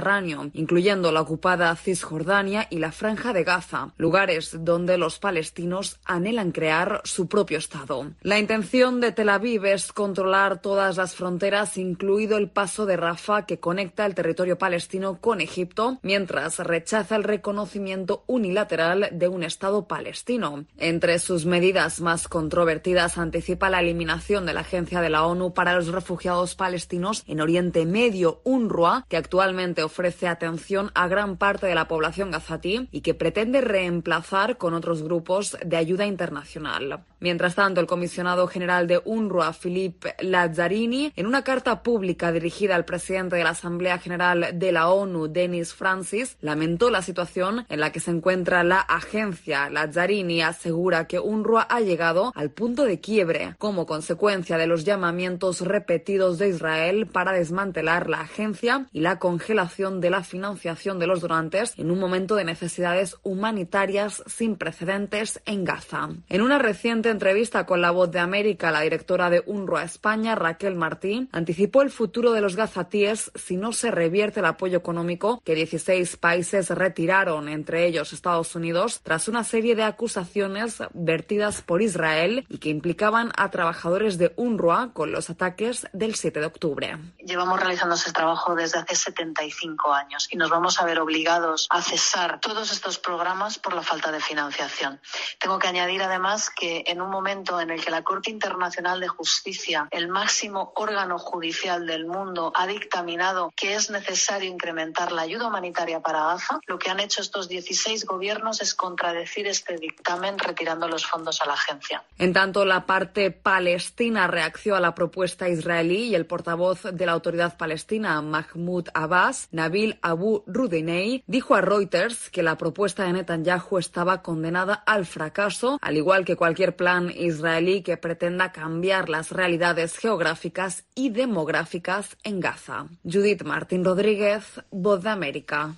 incluyendo 0.54 1.12
la 1.12 1.20
ocupada 1.20 1.74
Cisjordania 1.76 2.66
y 2.70 2.78
la 2.78 2.92
franja 2.92 3.32
de 3.32 3.44
Gaza, 3.44 3.92
lugares 3.96 4.56
donde 4.60 4.98
los 4.98 5.18
palestinos 5.18 5.98
anhelan 6.04 6.52
crear 6.52 7.00
su 7.04 7.28
propio 7.28 7.58
Estado. 7.58 8.10
La 8.22 8.38
intención 8.38 9.00
de 9.00 9.12
Tel 9.12 9.28
Aviv 9.28 9.64
es 9.66 9.92
controlar 9.92 10.60
todas 10.60 10.96
las 10.96 11.14
fronteras, 11.14 11.76
incluido 11.76 12.36
el 12.36 12.48
paso 12.48 12.86
de 12.86 12.96
Rafah 12.96 13.46
que 13.46 13.60
conecta 13.60 14.06
el 14.06 14.14
territorio 14.14 14.58
palestino 14.58 15.18
con 15.20 15.40
Egipto, 15.40 15.98
mientras 16.02 16.58
rechaza 16.58 17.16
el 17.16 17.24
reconocimiento 17.24 18.24
unilateral 18.26 19.08
de 19.12 19.28
un 19.28 19.42
Estado 19.42 19.86
palestino. 19.86 20.64
Entre 20.78 21.18
sus 21.18 21.46
medidas 21.46 22.00
más 22.00 22.28
controvertidas 22.28 23.18
anticipa 23.18 23.70
la 23.70 23.80
eliminación 23.80 24.46
de 24.46 24.54
la 24.54 24.60
Agencia 24.60 25.00
de 25.00 25.10
la 25.10 25.26
ONU 25.26 25.54
para 25.54 25.74
los 25.74 25.88
Refugiados 25.88 26.54
Palestinos 26.54 27.24
en 27.26 27.40
Oriente 27.40 27.86
Medio, 27.86 28.40
UNRWA, 28.44 29.06
que 29.08 29.16
actualmente 29.16 29.73
ofrece 29.82 30.28
atención 30.28 30.90
a 30.94 31.08
gran 31.08 31.36
parte 31.36 31.66
de 31.66 31.74
la 31.74 31.88
población 31.88 32.30
gazatí 32.30 32.88
y 32.92 33.00
que 33.00 33.14
pretende 33.14 33.60
reemplazar 33.60 34.56
con 34.56 34.74
otros 34.74 35.02
grupos 35.02 35.56
de 35.64 35.76
ayuda 35.76 36.06
internacional. 36.06 37.04
Mientras 37.24 37.54
tanto, 37.54 37.80
el 37.80 37.86
comisionado 37.86 38.46
general 38.48 38.86
de 38.86 39.00
UNRWA, 39.02 39.54
Philippe 39.54 40.14
Lazzarini, 40.20 41.10
en 41.16 41.24
una 41.24 41.42
carta 41.42 41.82
pública 41.82 42.30
dirigida 42.32 42.74
al 42.74 42.84
presidente 42.84 43.36
de 43.36 43.44
la 43.44 43.50
Asamblea 43.50 43.96
General 43.96 44.50
de 44.52 44.72
la 44.72 44.90
ONU, 44.90 45.28
Denis 45.28 45.72
Francis, 45.72 46.36
lamentó 46.42 46.90
la 46.90 47.00
situación 47.00 47.64
en 47.70 47.80
la 47.80 47.92
que 47.92 48.00
se 48.00 48.10
encuentra 48.10 48.62
la 48.62 48.78
agencia. 48.80 49.70
Lazzarini 49.70 50.42
asegura 50.42 51.06
que 51.06 51.18
UNRWA 51.18 51.62
ha 51.62 51.80
llegado 51.80 52.30
al 52.36 52.50
punto 52.50 52.84
de 52.84 53.00
quiebre 53.00 53.54
como 53.56 53.86
consecuencia 53.86 54.58
de 54.58 54.66
los 54.66 54.84
llamamientos 54.84 55.62
repetidos 55.62 56.36
de 56.36 56.50
Israel 56.50 57.06
para 57.06 57.32
desmantelar 57.32 58.10
la 58.10 58.20
agencia 58.20 58.86
y 58.92 59.00
la 59.00 59.18
congelación 59.18 60.02
de 60.02 60.10
la 60.10 60.24
financiación 60.24 60.98
de 60.98 61.06
los 61.06 61.22
donantes 61.22 61.72
en 61.78 61.90
un 61.90 61.98
momento 61.98 62.34
de 62.34 62.44
necesidades 62.44 63.16
humanitarias 63.22 64.22
sin 64.26 64.56
precedentes 64.56 65.40
en 65.46 65.64
Gaza. 65.64 66.10
En 66.28 66.42
una 66.42 66.58
reciente 66.58 67.13
entrevista 67.14 67.64
con 67.64 67.80
La 67.80 67.90
Voz 67.90 68.10
de 68.10 68.18
América, 68.18 68.70
la 68.70 68.82
directora 68.82 69.30
de 69.30 69.42
UNRWA 69.46 69.84
España, 69.84 70.34
Raquel 70.34 70.74
Martín, 70.74 71.28
anticipó 71.32 71.82
el 71.82 71.90
futuro 71.90 72.32
de 72.32 72.40
los 72.40 72.56
gazatíes 72.56 73.30
si 73.34 73.56
no 73.56 73.72
se 73.72 73.90
revierte 73.90 74.40
el 74.40 74.46
apoyo 74.46 74.76
económico 74.76 75.40
que 75.44 75.54
16 75.54 76.16
países 76.16 76.70
retiraron, 76.70 77.48
entre 77.48 77.86
ellos 77.86 78.12
Estados 78.12 78.54
Unidos, 78.54 79.00
tras 79.02 79.28
una 79.28 79.44
serie 79.44 79.76
de 79.76 79.84
acusaciones 79.84 80.82
vertidas 80.92 81.62
por 81.62 81.82
Israel 81.82 82.44
y 82.48 82.58
que 82.58 82.68
implicaban 82.68 83.32
a 83.36 83.50
trabajadores 83.50 84.18
de 84.18 84.32
UNRWA 84.36 84.92
con 84.92 85.12
los 85.12 85.30
ataques 85.30 85.86
del 85.92 86.16
7 86.16 86.40
de 86.40 86.46
octubre. 86.46 86.98
Llevamos 87.18 87.60
realizando 87.60 87.94
ese 87.94 88.12
trabajo 88.12 88.54
desde 88.54 88.80
hace 88.80 88.96
75 88.96 89.92
años 89.92 90.28
y 90.30 90.36
nos 90.36 90.50
vamos 90.50 90.80
a 90.80 90.84
ver 90.84 90.98
obligados 90.98 91.68
a 91.70 91.80
cesar 91.80 92.40
todos 92.40 92.72
estos 92.72 92.98
programas 92.98 93.58
por 93.58 93.74
la 93.74 93.82
falta 93.82 94.10
de 94.10 94.20
financiación. 94.20 95.00
Tengo 95.38 95.58
que 95.58 95.68
añadir 95.68 96.02
además 96.02 96.50
que 96.50 96.84
en 96.94 97.02
un 97.02 97.10
momento 97.10 97.60
en 97.60 97.70
el 97.70 97.84
que 97.84 97.90
la 97.90 98.02
Corte 98.02 98.30
Internacional 98.30 99.00
de 99.00 99.08
Justicia, 99.08 99.88
el 99.90 100.08
máximo 100.08 100.72
órgano 100.76 101.18
judicial 101.18 101.86
del 101.86 102.06
mundo, 102.06 102.52
ha 102.54 102.68
dictaminado 102.68 103.52
que 103.56 103.74
es 103.74 103.90
necesario 103.90 104.48
incrementar 104.48 105.10
la 105.10 105.22
ayuda 105.22 105.48
humanitaria 105.48 106.00
para 106.00 106.24
Gaza, 106.26 106.60
lo 106.66 106.78
que 106.78 106.90
han 106.90 107.00
hecho 107.00 107.20
estos 107.20 107.48
16 107.48 108.06
gobiernos 108.06 108.62
es 108.62 108.74
contradecir 108.74 109.48
este 109.48 109.76
dictamen 109.76 110.38
retirando 110.38 110.86
los 110.88 111.04
fondos 111.04 111.40
a 111.40 111.46
la 111.46 111.54
agencia. 111.54 112.04
En 112.16 112.32
tanto, 112.32 112.64
la 112.64 112.86
parte 112.86 113.32
palestina 113.32 114.28
reaccionó 114.28 114.76
a 114.76 114.80
la 114.80 114.94
propuesta 114.94 115.48
israelí 115.48 116.10
y 116.10 116.14
el 116.14 116.26
portavoz 116.26 116.84
de 116.84 117.06
la 117.06 117.12
autoridad 117.12 117.56
palestina, 117.56 118.22
Mahmoud 118.22 118.88
Abbas, 118.94 119.48
Nabil 119.50 119.98
Abu 120.00 120.44
Rudinei, 120.46 121.24
dijo 121.26 121.56
a 121.56 121.60
Reuters 121.60 122.30
que 122.30 122.44
la 122.44 122.56
propuesta 122.56 123.02
de 123.02 123.14
Netanyahu 123.14 123.78
estaba 123.78 124.22
condenada 124.22 124.74
al 124.86 125.06
fracaso, 125.06 125.78
al 125.82 125.96
igual 125.96 126.24
que 126.24 126.36
cualquier 126.36 126.76
plan 126.84 127.10
israelí 127.16 127.80
que 127.80 127.96
pretenda 127.96 128.52
cambiar 128.52 129.08
las 129.08 129.30
realidades 129.30 129.96
geográficas 129.96 130.84
y 130.94 131.08
demográficas 131.08 132.18
en 132.24 132.40
Gaza. 132.40 132.88
Judith 133.02 133.42
Martín 133.42 133.86
Rodríguez, 133.86 134.60
Voz 134.70 135.02
de 135.02 135.08
América. 135.08 135.74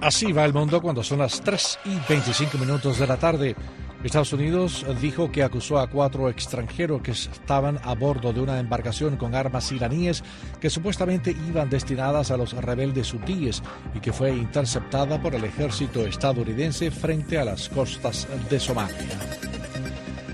Así 0.00 0.30
va 0.30 0.44
el 0.44 0.52
mundo 0.52 0.80
cuando 0.80 1.02
son 1.02 1.18
las 1.18 1.40
3 1.40 1.80
y 1.86 1.98
25 2.08 2.56
minutos 2.56 3.00
de 3.00 3.06
la 3.08 3.16
tarde. 3.16 3.56
Estados 4.04 4.32
Unidos 4.32 4.86
dijo 5.00 5.32
que 5.32 5.42
acusó 5.42 5.78
a 5.78 5.88
cuatro 5.88 6.30
extranjeros 6.30 7.02
que 7.02 7.10
estaban 7.10 7.80
a 7.82 7.94
bordo 7.94 8.32
de 8.32 8.40
una 8.40 8.60
embarcación 8.60 9.16
con 9.16 9.34
armas 9.34 9.72
iraníes 9.72 10.22
que 10.60 10.70
supuestamente 10.70 11.34
iban 11.48 11.68
destinadas 11.68 12.30
a 12.30 12.36
los 12.36 12.52
rebeldes 12.52 13.12
hutíes 13.12 13.60
y 13.94 14.00
que 14.00 14.12
fue 14.12 14.30
interceptada 14.30 15.20
por 15.20 15.34
el 15.34 15.44
ejército 15.44 16.06
estadounidense 16.06 16.92
frente 16.92 17.38
a 17.38 17.44
las 17.44 17.68
costas 17.68 18.28
de 18.48 18.60
Somalia. 18.60 19.18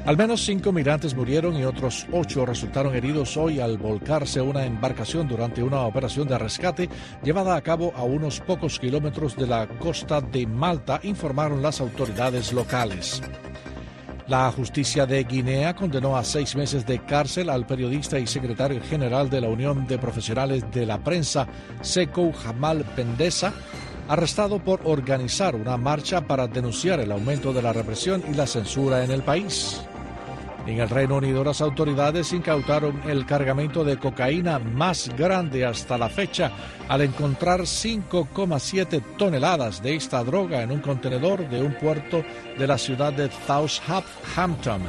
Al 0.04 0.18
menos 0.18 0.44
cinco 0.44 0.70
migrantes 0.70 1.14
murieron 1.14 1.56
y 1.56 1.64
otros 1.64 2.06
ocho 2.12 2.44
resultaron 2.44 2.94
heridos 2.94 3.38
hoy 3.38 3.60
al 3.60 3.78
volcarse 3.78 4.42
una 4.42 4.66
embarcación 4.66 5.26
durante 5.26 5.62
una 5.62 5.80
operación 5.80 6.28
de 6.28 6.36
rescate 6.36 6.90
llevada 7.22 7.56
a 7.56 7.62
cabo 7.62 7.94
a 7.96 8.02
unos 8.02 8.40
pocos 8.40 8.78
kilómetros 8.78 9.34
de 9.34 9.46
la 9.46 9.66
costa 9.66 10.20
de 10.20 10.46
Malta, 10.46 11.00
informaron 11.02 11.62
las 11.62 11.80
autoridades 11.80 12.52
locales. 12.52 13.22
La 14.26 14.50
justicia 14.50 15.04
de 15.04 15.22
Guinea 15.24 15.74
condenó 15.74 16.16
a 16.16 16.24
seis 16.24 16.56
meses 16.56 16.86
de 16.86 16.98
cárcel 17.00 17.50
al 17.50 17.66
periodista 17.66 18.18
y 18.18 18.26
secretario 18.26 18.80
general 18.82 19.28
de 19.28 19.42
la 19.42 19.48
Unión 19.48 19.86
de 19.86 19.98
Profesionales 19.98 20.64
de 20.72 20.86
la 20.86 20.98
Prensa, 20.98 21.46
Sekou 21.82 22.32
Jamal 22.32 22.84
Pendesa, 22.96 23.52
arrestado 24.08 24.60
por 24.60 24.80
organizar 24.84 25.54
una 25.54 25.76
marcha 25.76 26.22
para 26.22 26.46
denunciar 26.46 27.00
el 27.00 27.12
aumento 27.12 27.52
de 27.52 27.60
la 27.60 27.74
represión 27.74 28.22
y 28.30 28.34
la 28.34 28.46
censura 28.46 29.04
en 29.04 29.10
el 29.10 29.22
país. 29.22 29.82
En 30.66 30.80
el 30.80 30.88
Reino 30.88 31.16
Unido 31.16 31.44
las 31.44 31.60
autoridades 31.60 32.32
incautaron 32.32 33.02
el 33.06 33.26
cargamento 33.26 33.84
de 33.84 33.98
cocaína 33.98 34.58
más 34.58 35.10
grande 35.14 35.66
hasta 35.66 35.98
la 35.98 36.08
fecha 36.08 36.52
al 36.88 37.02
encontrar 37.02 37.60
5,7 37.60 39.02
toneladas 39.18 39.82
de 39.82 39.94
esta 39.96 40.24
droga 40.24 40.62
en 40.62 40.72
un 40.72 40.80
contenedor 40.80 41.48
de 41.50 41.62
un 41.62 41.74
puerto 41.74 42.24
de 42.58 42.66
la 42.66 42.78
ciudad 42.78 43.12
de 43.12 43.30
Southampton. 43.46 44.82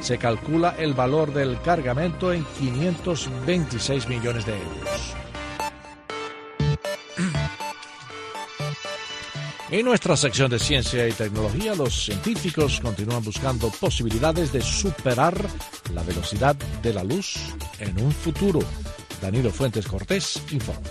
Se 0.00 0.18
calcula 0.18 0.74
el 0.78 0.94
valor 0.94 1.32
del 1.32 1.60
cargamento 1.60 2.32
en 2.32 2.44
526 2.58 4.08
millones 4.08 4.46
de 4.46 4.54
euros. 4.54 5.09
En 9.70 9.84
nuestra 9.84 10.16
sección 10.16 10.50
de 10.50 10.58
ciencia 10.58 11.06
y 11.06 11.12
tecnología, 11.12 11.76
los 11.76 12.04
científicos 12.04 12.80
continúan 12.80 13.22
buscando 13.22 13.70
posibilidades 13.70 14.52
de 14.52 14.60
superar 14.62 15.40
la 15.94 16.02
velocidad 16.02 16.56
de 16.82 16.92
la 16.92 17.04
luz 17.04 17.36
en 17.78 18.02
un 18.02 18.10
futuro. 18.10 18.58
Danilo 19.22 19.52
Fuentes 19.52 19.86
Cortés 19.86 20.42
informa. 20.50 20.88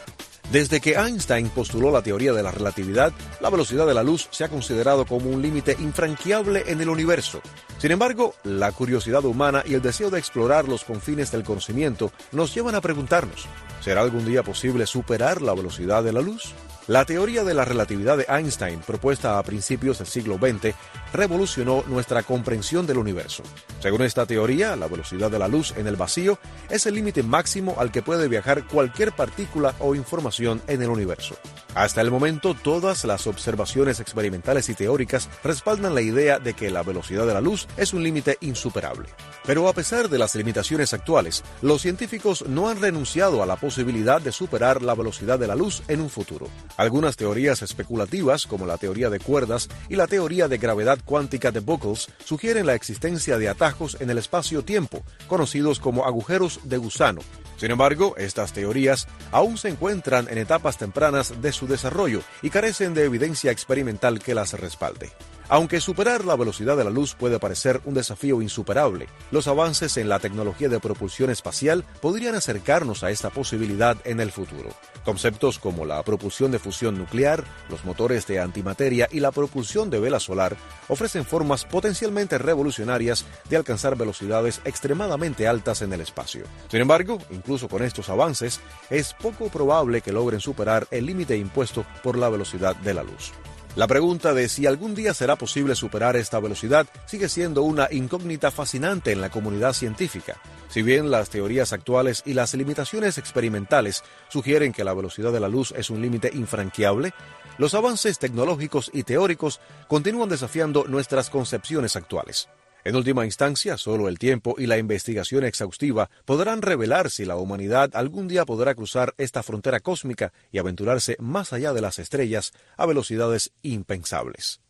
Desde 0.49 0.79
que 0.79 0.93
Einstein 0.93 1.49
postuló 1.49 1.91
la 1.91 2.01
teoría 2.01 2.31
de 2.31 2.41
la 2.41 2.51
relatividad, 2.51 3.11
la 3.41 3.49
velocidad 3.49 3.85
de 3.85 3.93
la 3.93 4.01
luz 4.01 4.29
se 4.31 4.45
ha 4.45 4.49
considerado 4.49 5.05
como 5.05 5.29
un 5.29 5.41
límite 5.41 5.75
infranqueable 5.77 6.63
en 6.67 6.79
el 6.79 6.87
universo. 6.87 7.41
Sin 7.79 7.91
embargo, 7.91 8.33
la 8.45 8.71
curiosidad 8.71 9.25
humana 9.25 9.61
y 9.65 9.73
el 9.73 9.81
deseo 9.81 10.09
de 10.09 10.19
explorar 10.19 10.69
los 10.69 10.85
confines 10.85 11.31
del 11.31 11.43
conocimiento 11.43 12.13
nos 12.31 12.55
llevan 12.55 12.75
a 12.75 12.81
preguntarnos, 12.81 13.45
¿será 13.81 14.01
algún 14.01 14.25
día 14.25 14.41
posible 14.41 14.87
superar 14.87 15.41
la 15.41 15.53
velocidad 15.53 16.01
de 16.01 16.13
la 16.13 16.21
luz? 16.21 16.53
La 16.89 17.05
teoría 17.05 17.43
de 17.43 17.53
la 17.53 17.65
relatividad 17.65 18.17
de 18.17 18.25
Einstein, 18.27 18.79
propuesta 18.79 19.37
a 19.37 19.43
principios 19.43 19.99
del 19.99 20.07
siglo 20.07 20.39
XX, 20.39 20.73
revolucionó 21.13 21.83
nuestra 21.85 22.23
comprensión 22.23 22.87
del 22.87 22.97
universo. 22.97 23.43
Según 23.79 24.01
esta 24.01 24.25
teoría, 24.25 24.75
la 24.75 24.87
velocidad 24.87 25.29
de 25.29 25.37
la 25.37 25.47
luz 25.47 25.71
en 25.77 25.85
el 25.85 25.97
vacío 25.97 26.39
es 26.67 26.87
el 26.87 26.95
límite 26.95 27.21
máximo 27.21 27.75
al 27.77 27.91
que 27.91 28.01
puede 28.01 28.27
viajar 28.27 28.65
cualquier 28.65 29.11
partícula 29.11 29.75
o 29.77 29.93
información 29.93 30.63
en 30.65 30.81
el 30.81 30.89
universo. 30.89 31.35
Hasta 31.75 32.01
el 32.01 32.09
momento, 32.09 32.55
todas 32.55 33.05
las 33.05 33.27
observaciones 33.27 33.99
experimentales 33.99 34.67
y 34.69 34.73
teóricas 34.73 35.29
respaldan 35.43 35.93
la 35.93 36.01
idea 36.01 36.39
de 36.39 36.55
que 36.55 36.71
la 36.71 36.81
velocidad 36.81 37.27
de 37.27 37.35
la 37.35 37.41
luz 37.41 37.67
es 37.77 37.93
un 37.93 38.01
límite 38.01 38.39
insuperable. 38.41 39.07
Pero 39.45 39.67
a 39.67 39.73
pesar 39.73 40.09
de 40.09 40.17
las 40.17 40.35
limitaciones 40.35 40.93
actuales, 40.93 41.43
los 41.61 41.83
científicos 41.83 42.45
no 42.47 42.69
han 42.69 42.81
renunciado 42.81 43.43
a 43.43 43.45
la 43.45 43.55
posibilidad 43.55 44.19
de 44.19 44.31
superar 44.31 44.81
la 44.81 44.95
velocidad 44.95 45.37
de 45.37 45.47
la 45.47 45.55
luz 45.55 45.83
en 45.87 46.01
un 46.01 46.09
futuro. 46.09 46.47
Algunas 46.79 47.17
teorías 47.17 47.61
especulativas, 47.61 48.47
como 48.47 48.65
la 48.65 48.77
teoría 48.77 49.09
de 49.09 49.19
cuerdas 49.19 49.67
y 49.89 49.97
la 49.97 50.07
teoría 50.07 50.47
de 50.47 50.59
gravedad 50.59 50.97
cuántica 51.03 51.51
de 51.51 51.59
Buckles, 51.59 52.07
sugieren 52.23 52.65
la 52.65 52.73
existencia 52.73 53.37
de 53.37 53.49
atajos 53.49 53.97
en 53.99 54.09
el 54.09 54.17
espacio-tiempo, 54.17 55.03
conocidos 55.27 55.81
como 55.81 56.05
agujeros 56.05 56.61
de 56.63 56.77
gusano. 56.77 57.19
Sin 57.59 57.71
embargo, 57.71 58.15
estas 58.17 58.53
teorías 58.53 59.05
aún 59.33 59.57
se 59.57 59.67
encuentran 59.67 60.29
en 60.29 60.37
etapas 60.37 60.77
tempranas 60.77 61.41
de 61.41 61.51
su 61.51 61.67
desarrollo 61.67 62.21
y 62.41 62.51
carecen 62.51 62.93
de 62.93 63.03
evidencia 63.03 63.51
experimental 63.51 64.19
que 64.19 64.33
las 64.33 64.53
respalde. 64.53 65.11
Aunque 65.51 65.81
superar 65.81 66.25
la 66.25 66.35
velocidad 66.35 66.77
de 66.77 66.83
la 66.83 66.91
luz 66.91 67.15
puede 67.15 67.39
parecer 67.39 67.81
un 67.85 67.95
desafío 67.95 68.39
insuperable, 68.43 69.07
los 69.31 69.47
avances 69.47 69.97
en 69.97 70.07
la 70.07 70.19
tecnología 70.19 70.69
de 70.69 70.79
propulsión 70.79 71.31
espacial 71.31 71.83
podrían 72.01 72.35
acercarnos 72.35 73.03
a 73.03 73.09
esta 73.09 73.31
posibilidad 73.31 73.97
en 74.03 74.19
el 74.19 74.31
futuro. 74.31 74.69
Conceptos 75.03 75.57
como 75.57 75.85
la 75.85 76.03
propulsión 76.03 76.51
de 76.51 76.59
fusión 76.59 76.99
nuclear, 76.99 77.43
los 77.67 77.83
motores 77.83 78.27
de 78.27 78.39
antimateria 78.39 79.09
y 79.11 79.21
la 79.21 79.31
propulsión 79.31 79.89
de 79.89 79.99
vela 79.99 80.19
solar 80.19 80.55
ofrecen 80.87 81.25
formas 81.25 81.65
potencialmente 81.65 82.37
revolucionarias 82.37 83.25
de 83.49 83.57
alcanzar 83.57 83.97
velocidades 83.97 84.61
extremadamente 84.65 85.47
altas 85.47 85.81
en 85.81 85.93
el 85.93 86.01
espacio. 86.01 86.43
Sin 86.69 86.81
embargo, 86.81 87.17
incluso 87.49 87.67
con 87.67 87.81
estos 87.81 88.09
avances, 88.09 88.59
es 88.91 89.15
poco 89.15 89.49
probable 89.49 90.01
que 90.01 90.11
logren 90.11 90.39
superar 90.39 90.87
el 90.91 91.07
límite 91.07 91.35
impuesto 91.35 91.83
por 92.03 92.15
la 92.15 92.29
velocidad 92.29 92.75
de 92.75 92.93
la 92.93 93.01
luz. 93.01 93.31
La 93.75 93.87
pregunta 93.87 94.35
de 94.35 94.47
si 94.49 94.67
algún 94.67 94.93
día 94.93 95.15
será 95.15 95.35
posible 95.35 95.73
superar 95.73 96.15
esta 96.15 96.39
velocidad 96.39 96.85
sigue 97.07 97.27
siendo 97.27 97.63
una 97.63 97.87
incógnita 97.89 98.51
fascinante 98.51 99.11
en 99.11 99.19
la 99.19 99.31
comunidad 99.31 99.73
científica. 99.73 100.39
Si 100.69 100.83
bien 100.83 101.09
las 101.09 101.31
teorías 101.31 101.73
actuales 101.73 102.21
y 102.23 102.33
las 102.33 102.53
limitaciones 102.53 103.17
experimentales 103.17 104.03
sugieren 104.27 104.71
que 104.71 104.83
la 104.83 104.93
velocidad 104.93 105.31
de 105.31 105.39
la 105.39 105.49
luz 105.49 105.73
es 105.75 105.89
un 105.89 106.03
límite 106.03 106.29
infranqueable, 106.31 107.13
los 107.57 107.73
avances 107.73 108.19
tecnológicos 108.19 108.91
y 108.93 109.01
teóricos 109.01 109.59
continúan 109.87 110.29
desafiando 110.29 110.85
nuestras 110.87 111.31
concepciones 111.31 111.95
actuales. 111.95 112.47
En 112.85 112.95
última 112.95 113.25
instancia, 113.25 113.77
solo 113.77 114.07
el 114.07 114.17
tiempo 114.17 114.55
y 114.57 114.65
la 114.65 114.77
investigación 114.77 115.43
exhaustiva 115.43 116.09
podrán 116.25 116.61
revelar 116.61 117.09
si 117.09 117.25
la 117.25 117.35
humanidad 117.35 117.91
algún 117.93 118.27
día 118.27 118.45
podrá 118.45 118.73
cruzar 118.73 119.13
esta 119.17 119.43
frontera 119.43 119.81
cósmica 119.81 120.31
y 120.51 120.59
aventurarse 120.59 121.17
más 121.19 121.51
allá 121.51 121.73
de 121.73 121.81
las 121.81 121.99
estrellas 121.99 122.53
a 122.77 122.85
velocidades 122.85 123.51
impensables. 123.63 124.61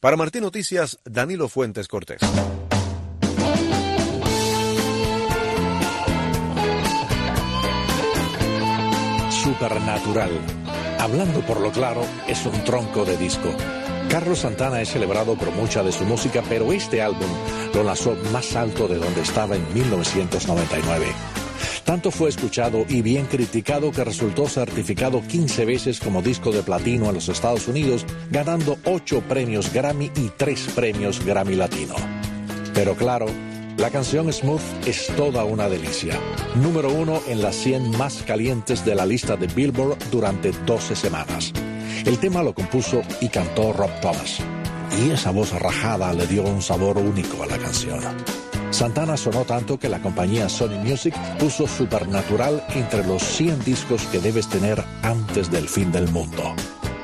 Para 0.00 0.16
Martín 0.16 0.42
Noticias, 0.42 0.98
Danilo 1.04 1.48
Fuentes 1.48 1.88
Cortés. 1.88 2.20
Supernatural. 9.30 10.30
Hablando 10.98 11.40
por 11.40 11.60
lo 11.60 11.72
claro, 11.72 12.02
es 12.28 12.44
un 12.44 12.64
tronco 12.64 13.04
de 13.04 13.16
disco 13.16 13.54
Carlos 14.08 14.40
Santana 14.40 14.80
es 14.80 14.90
celebrado 14.90 15.34
por 15.36 15.50
mucha 15.52 15.82
de 15.82 15.92
su 15.92 16.04
música, 16.04 16.42
pero 16.48 16.72
este 16.72 17.02
álbum 17.02 17.28
lo 17.74 17.82
lanzó 17.82 18.16
más 18.32 18.54
alto 18.54 18.86
de 18.86 18.96
donde 18.96 19.22
estaba 19.22 19.56
en 19.56 19.74
1999. 19.74 21.06
Tanto 21.84 22.10
fue 22.10 22.30
escuchado 22.30 22.86
y 22.88 23.02
bien 23.02 23.26
criticado 23.26 23.92
que 23.92 24.04
resultó 24.04 24.48
certificado 24.48 25.22
15 25.26 25.64
veces 25.66 26.00
como 26.00 26.22
disco 26.22 26.50
de 26.50 26.62
platino 26.62 27.08
en 27.08 27.14
los 27.14 27.28
Estados 27.28 27.68
Unidos, 27.68 28.06
ganando 28.30 28.78
8 28.84 29.22
premios 29.28 29.72
Grammy 29.72 30.10
y 30.16 30.30
3 30.36 30.68
premios 30.74 31.24
Grammy 31.24 31.56
Latino. 31.56 31.94
Pero 32.72 32.94
claro, 32.94 33.26
la 33.76 33.90
canción 33.90 34.32
Smooth 34.32 34.86
es 34.86 35.08
toda 35.16 35.44
una 35.44 35.68
delicia. 35.68 36.18
Número 36.54 36.90
uno 36.90 37.20
en 37.28 37.42
las 37.42 37.56
100 37.56 37.90
más 37.98 38.22
calientes 38.22 38.84
de 38.84 38.94
la 38.94 39.04
lista 39.04 39.36
de 39.36 39.46
Billboard 39.48 39.98
durante 40.10 40.52
12 40.64 40.96
semanas. 40.96 41.52
El 42.04 42.18
tema 42.18 42.42
lo 42.42 42.54
compuso 42.54 43.02
y 43.20 43.28
cantó 43.28 43.72
Rob 43.72 43.90
Thomas. 44.00 44.38
Y 45.00 45.10
esa 45.10 45.30
voz 45.30 45.52
rajada 45.52 46.12
le 46.12 46.26
dio 46.26 46.42
un 46.42 46.62
sabor 46.62 46.98
único 46.98 47.42
a 47.42 47.46
la 47.46 47.58
canción. 47.58 48.00
Santana 48.70 49.16
sonó 49.16 49.44
tanto 49.44 49.78
que 49.78 49.88
la 49.88 50.00
compañía 50.00 50.48
Sony 50.48 50.78
Music 50.82 51.14
puso 51.38 51.68
Supernatural 51.68 52.64
entre 52.74 53.06
los 53.06 53.22
100 53.22 53.64
discos 53.64 54.02
que 54.06 54.18
debes 54.18 54.48
tener 54.48 54.82
antes 55.02 55.50
del 55.50 55.68
fin 55.68 55.92
del 55.92 56.08
mundo. 56.10 56.54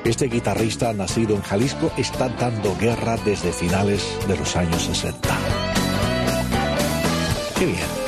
Este 0.04 0.26
guitarrista 0.26 0.92
nacido 0.92 1.36
en 1.36 1.42
Jalisco 1.42 1.92
está 1.96 2.28
dando 2.28 2.76
guerra 2.76 3.16
desde 3.24 3.52
finales 3.52 4.04
de 4.26 4.36
los 4.36 4.56
años 4.56 4.82
60. 4.82 5.28
Qué 7.58 7.66
bien. 7.66 7.99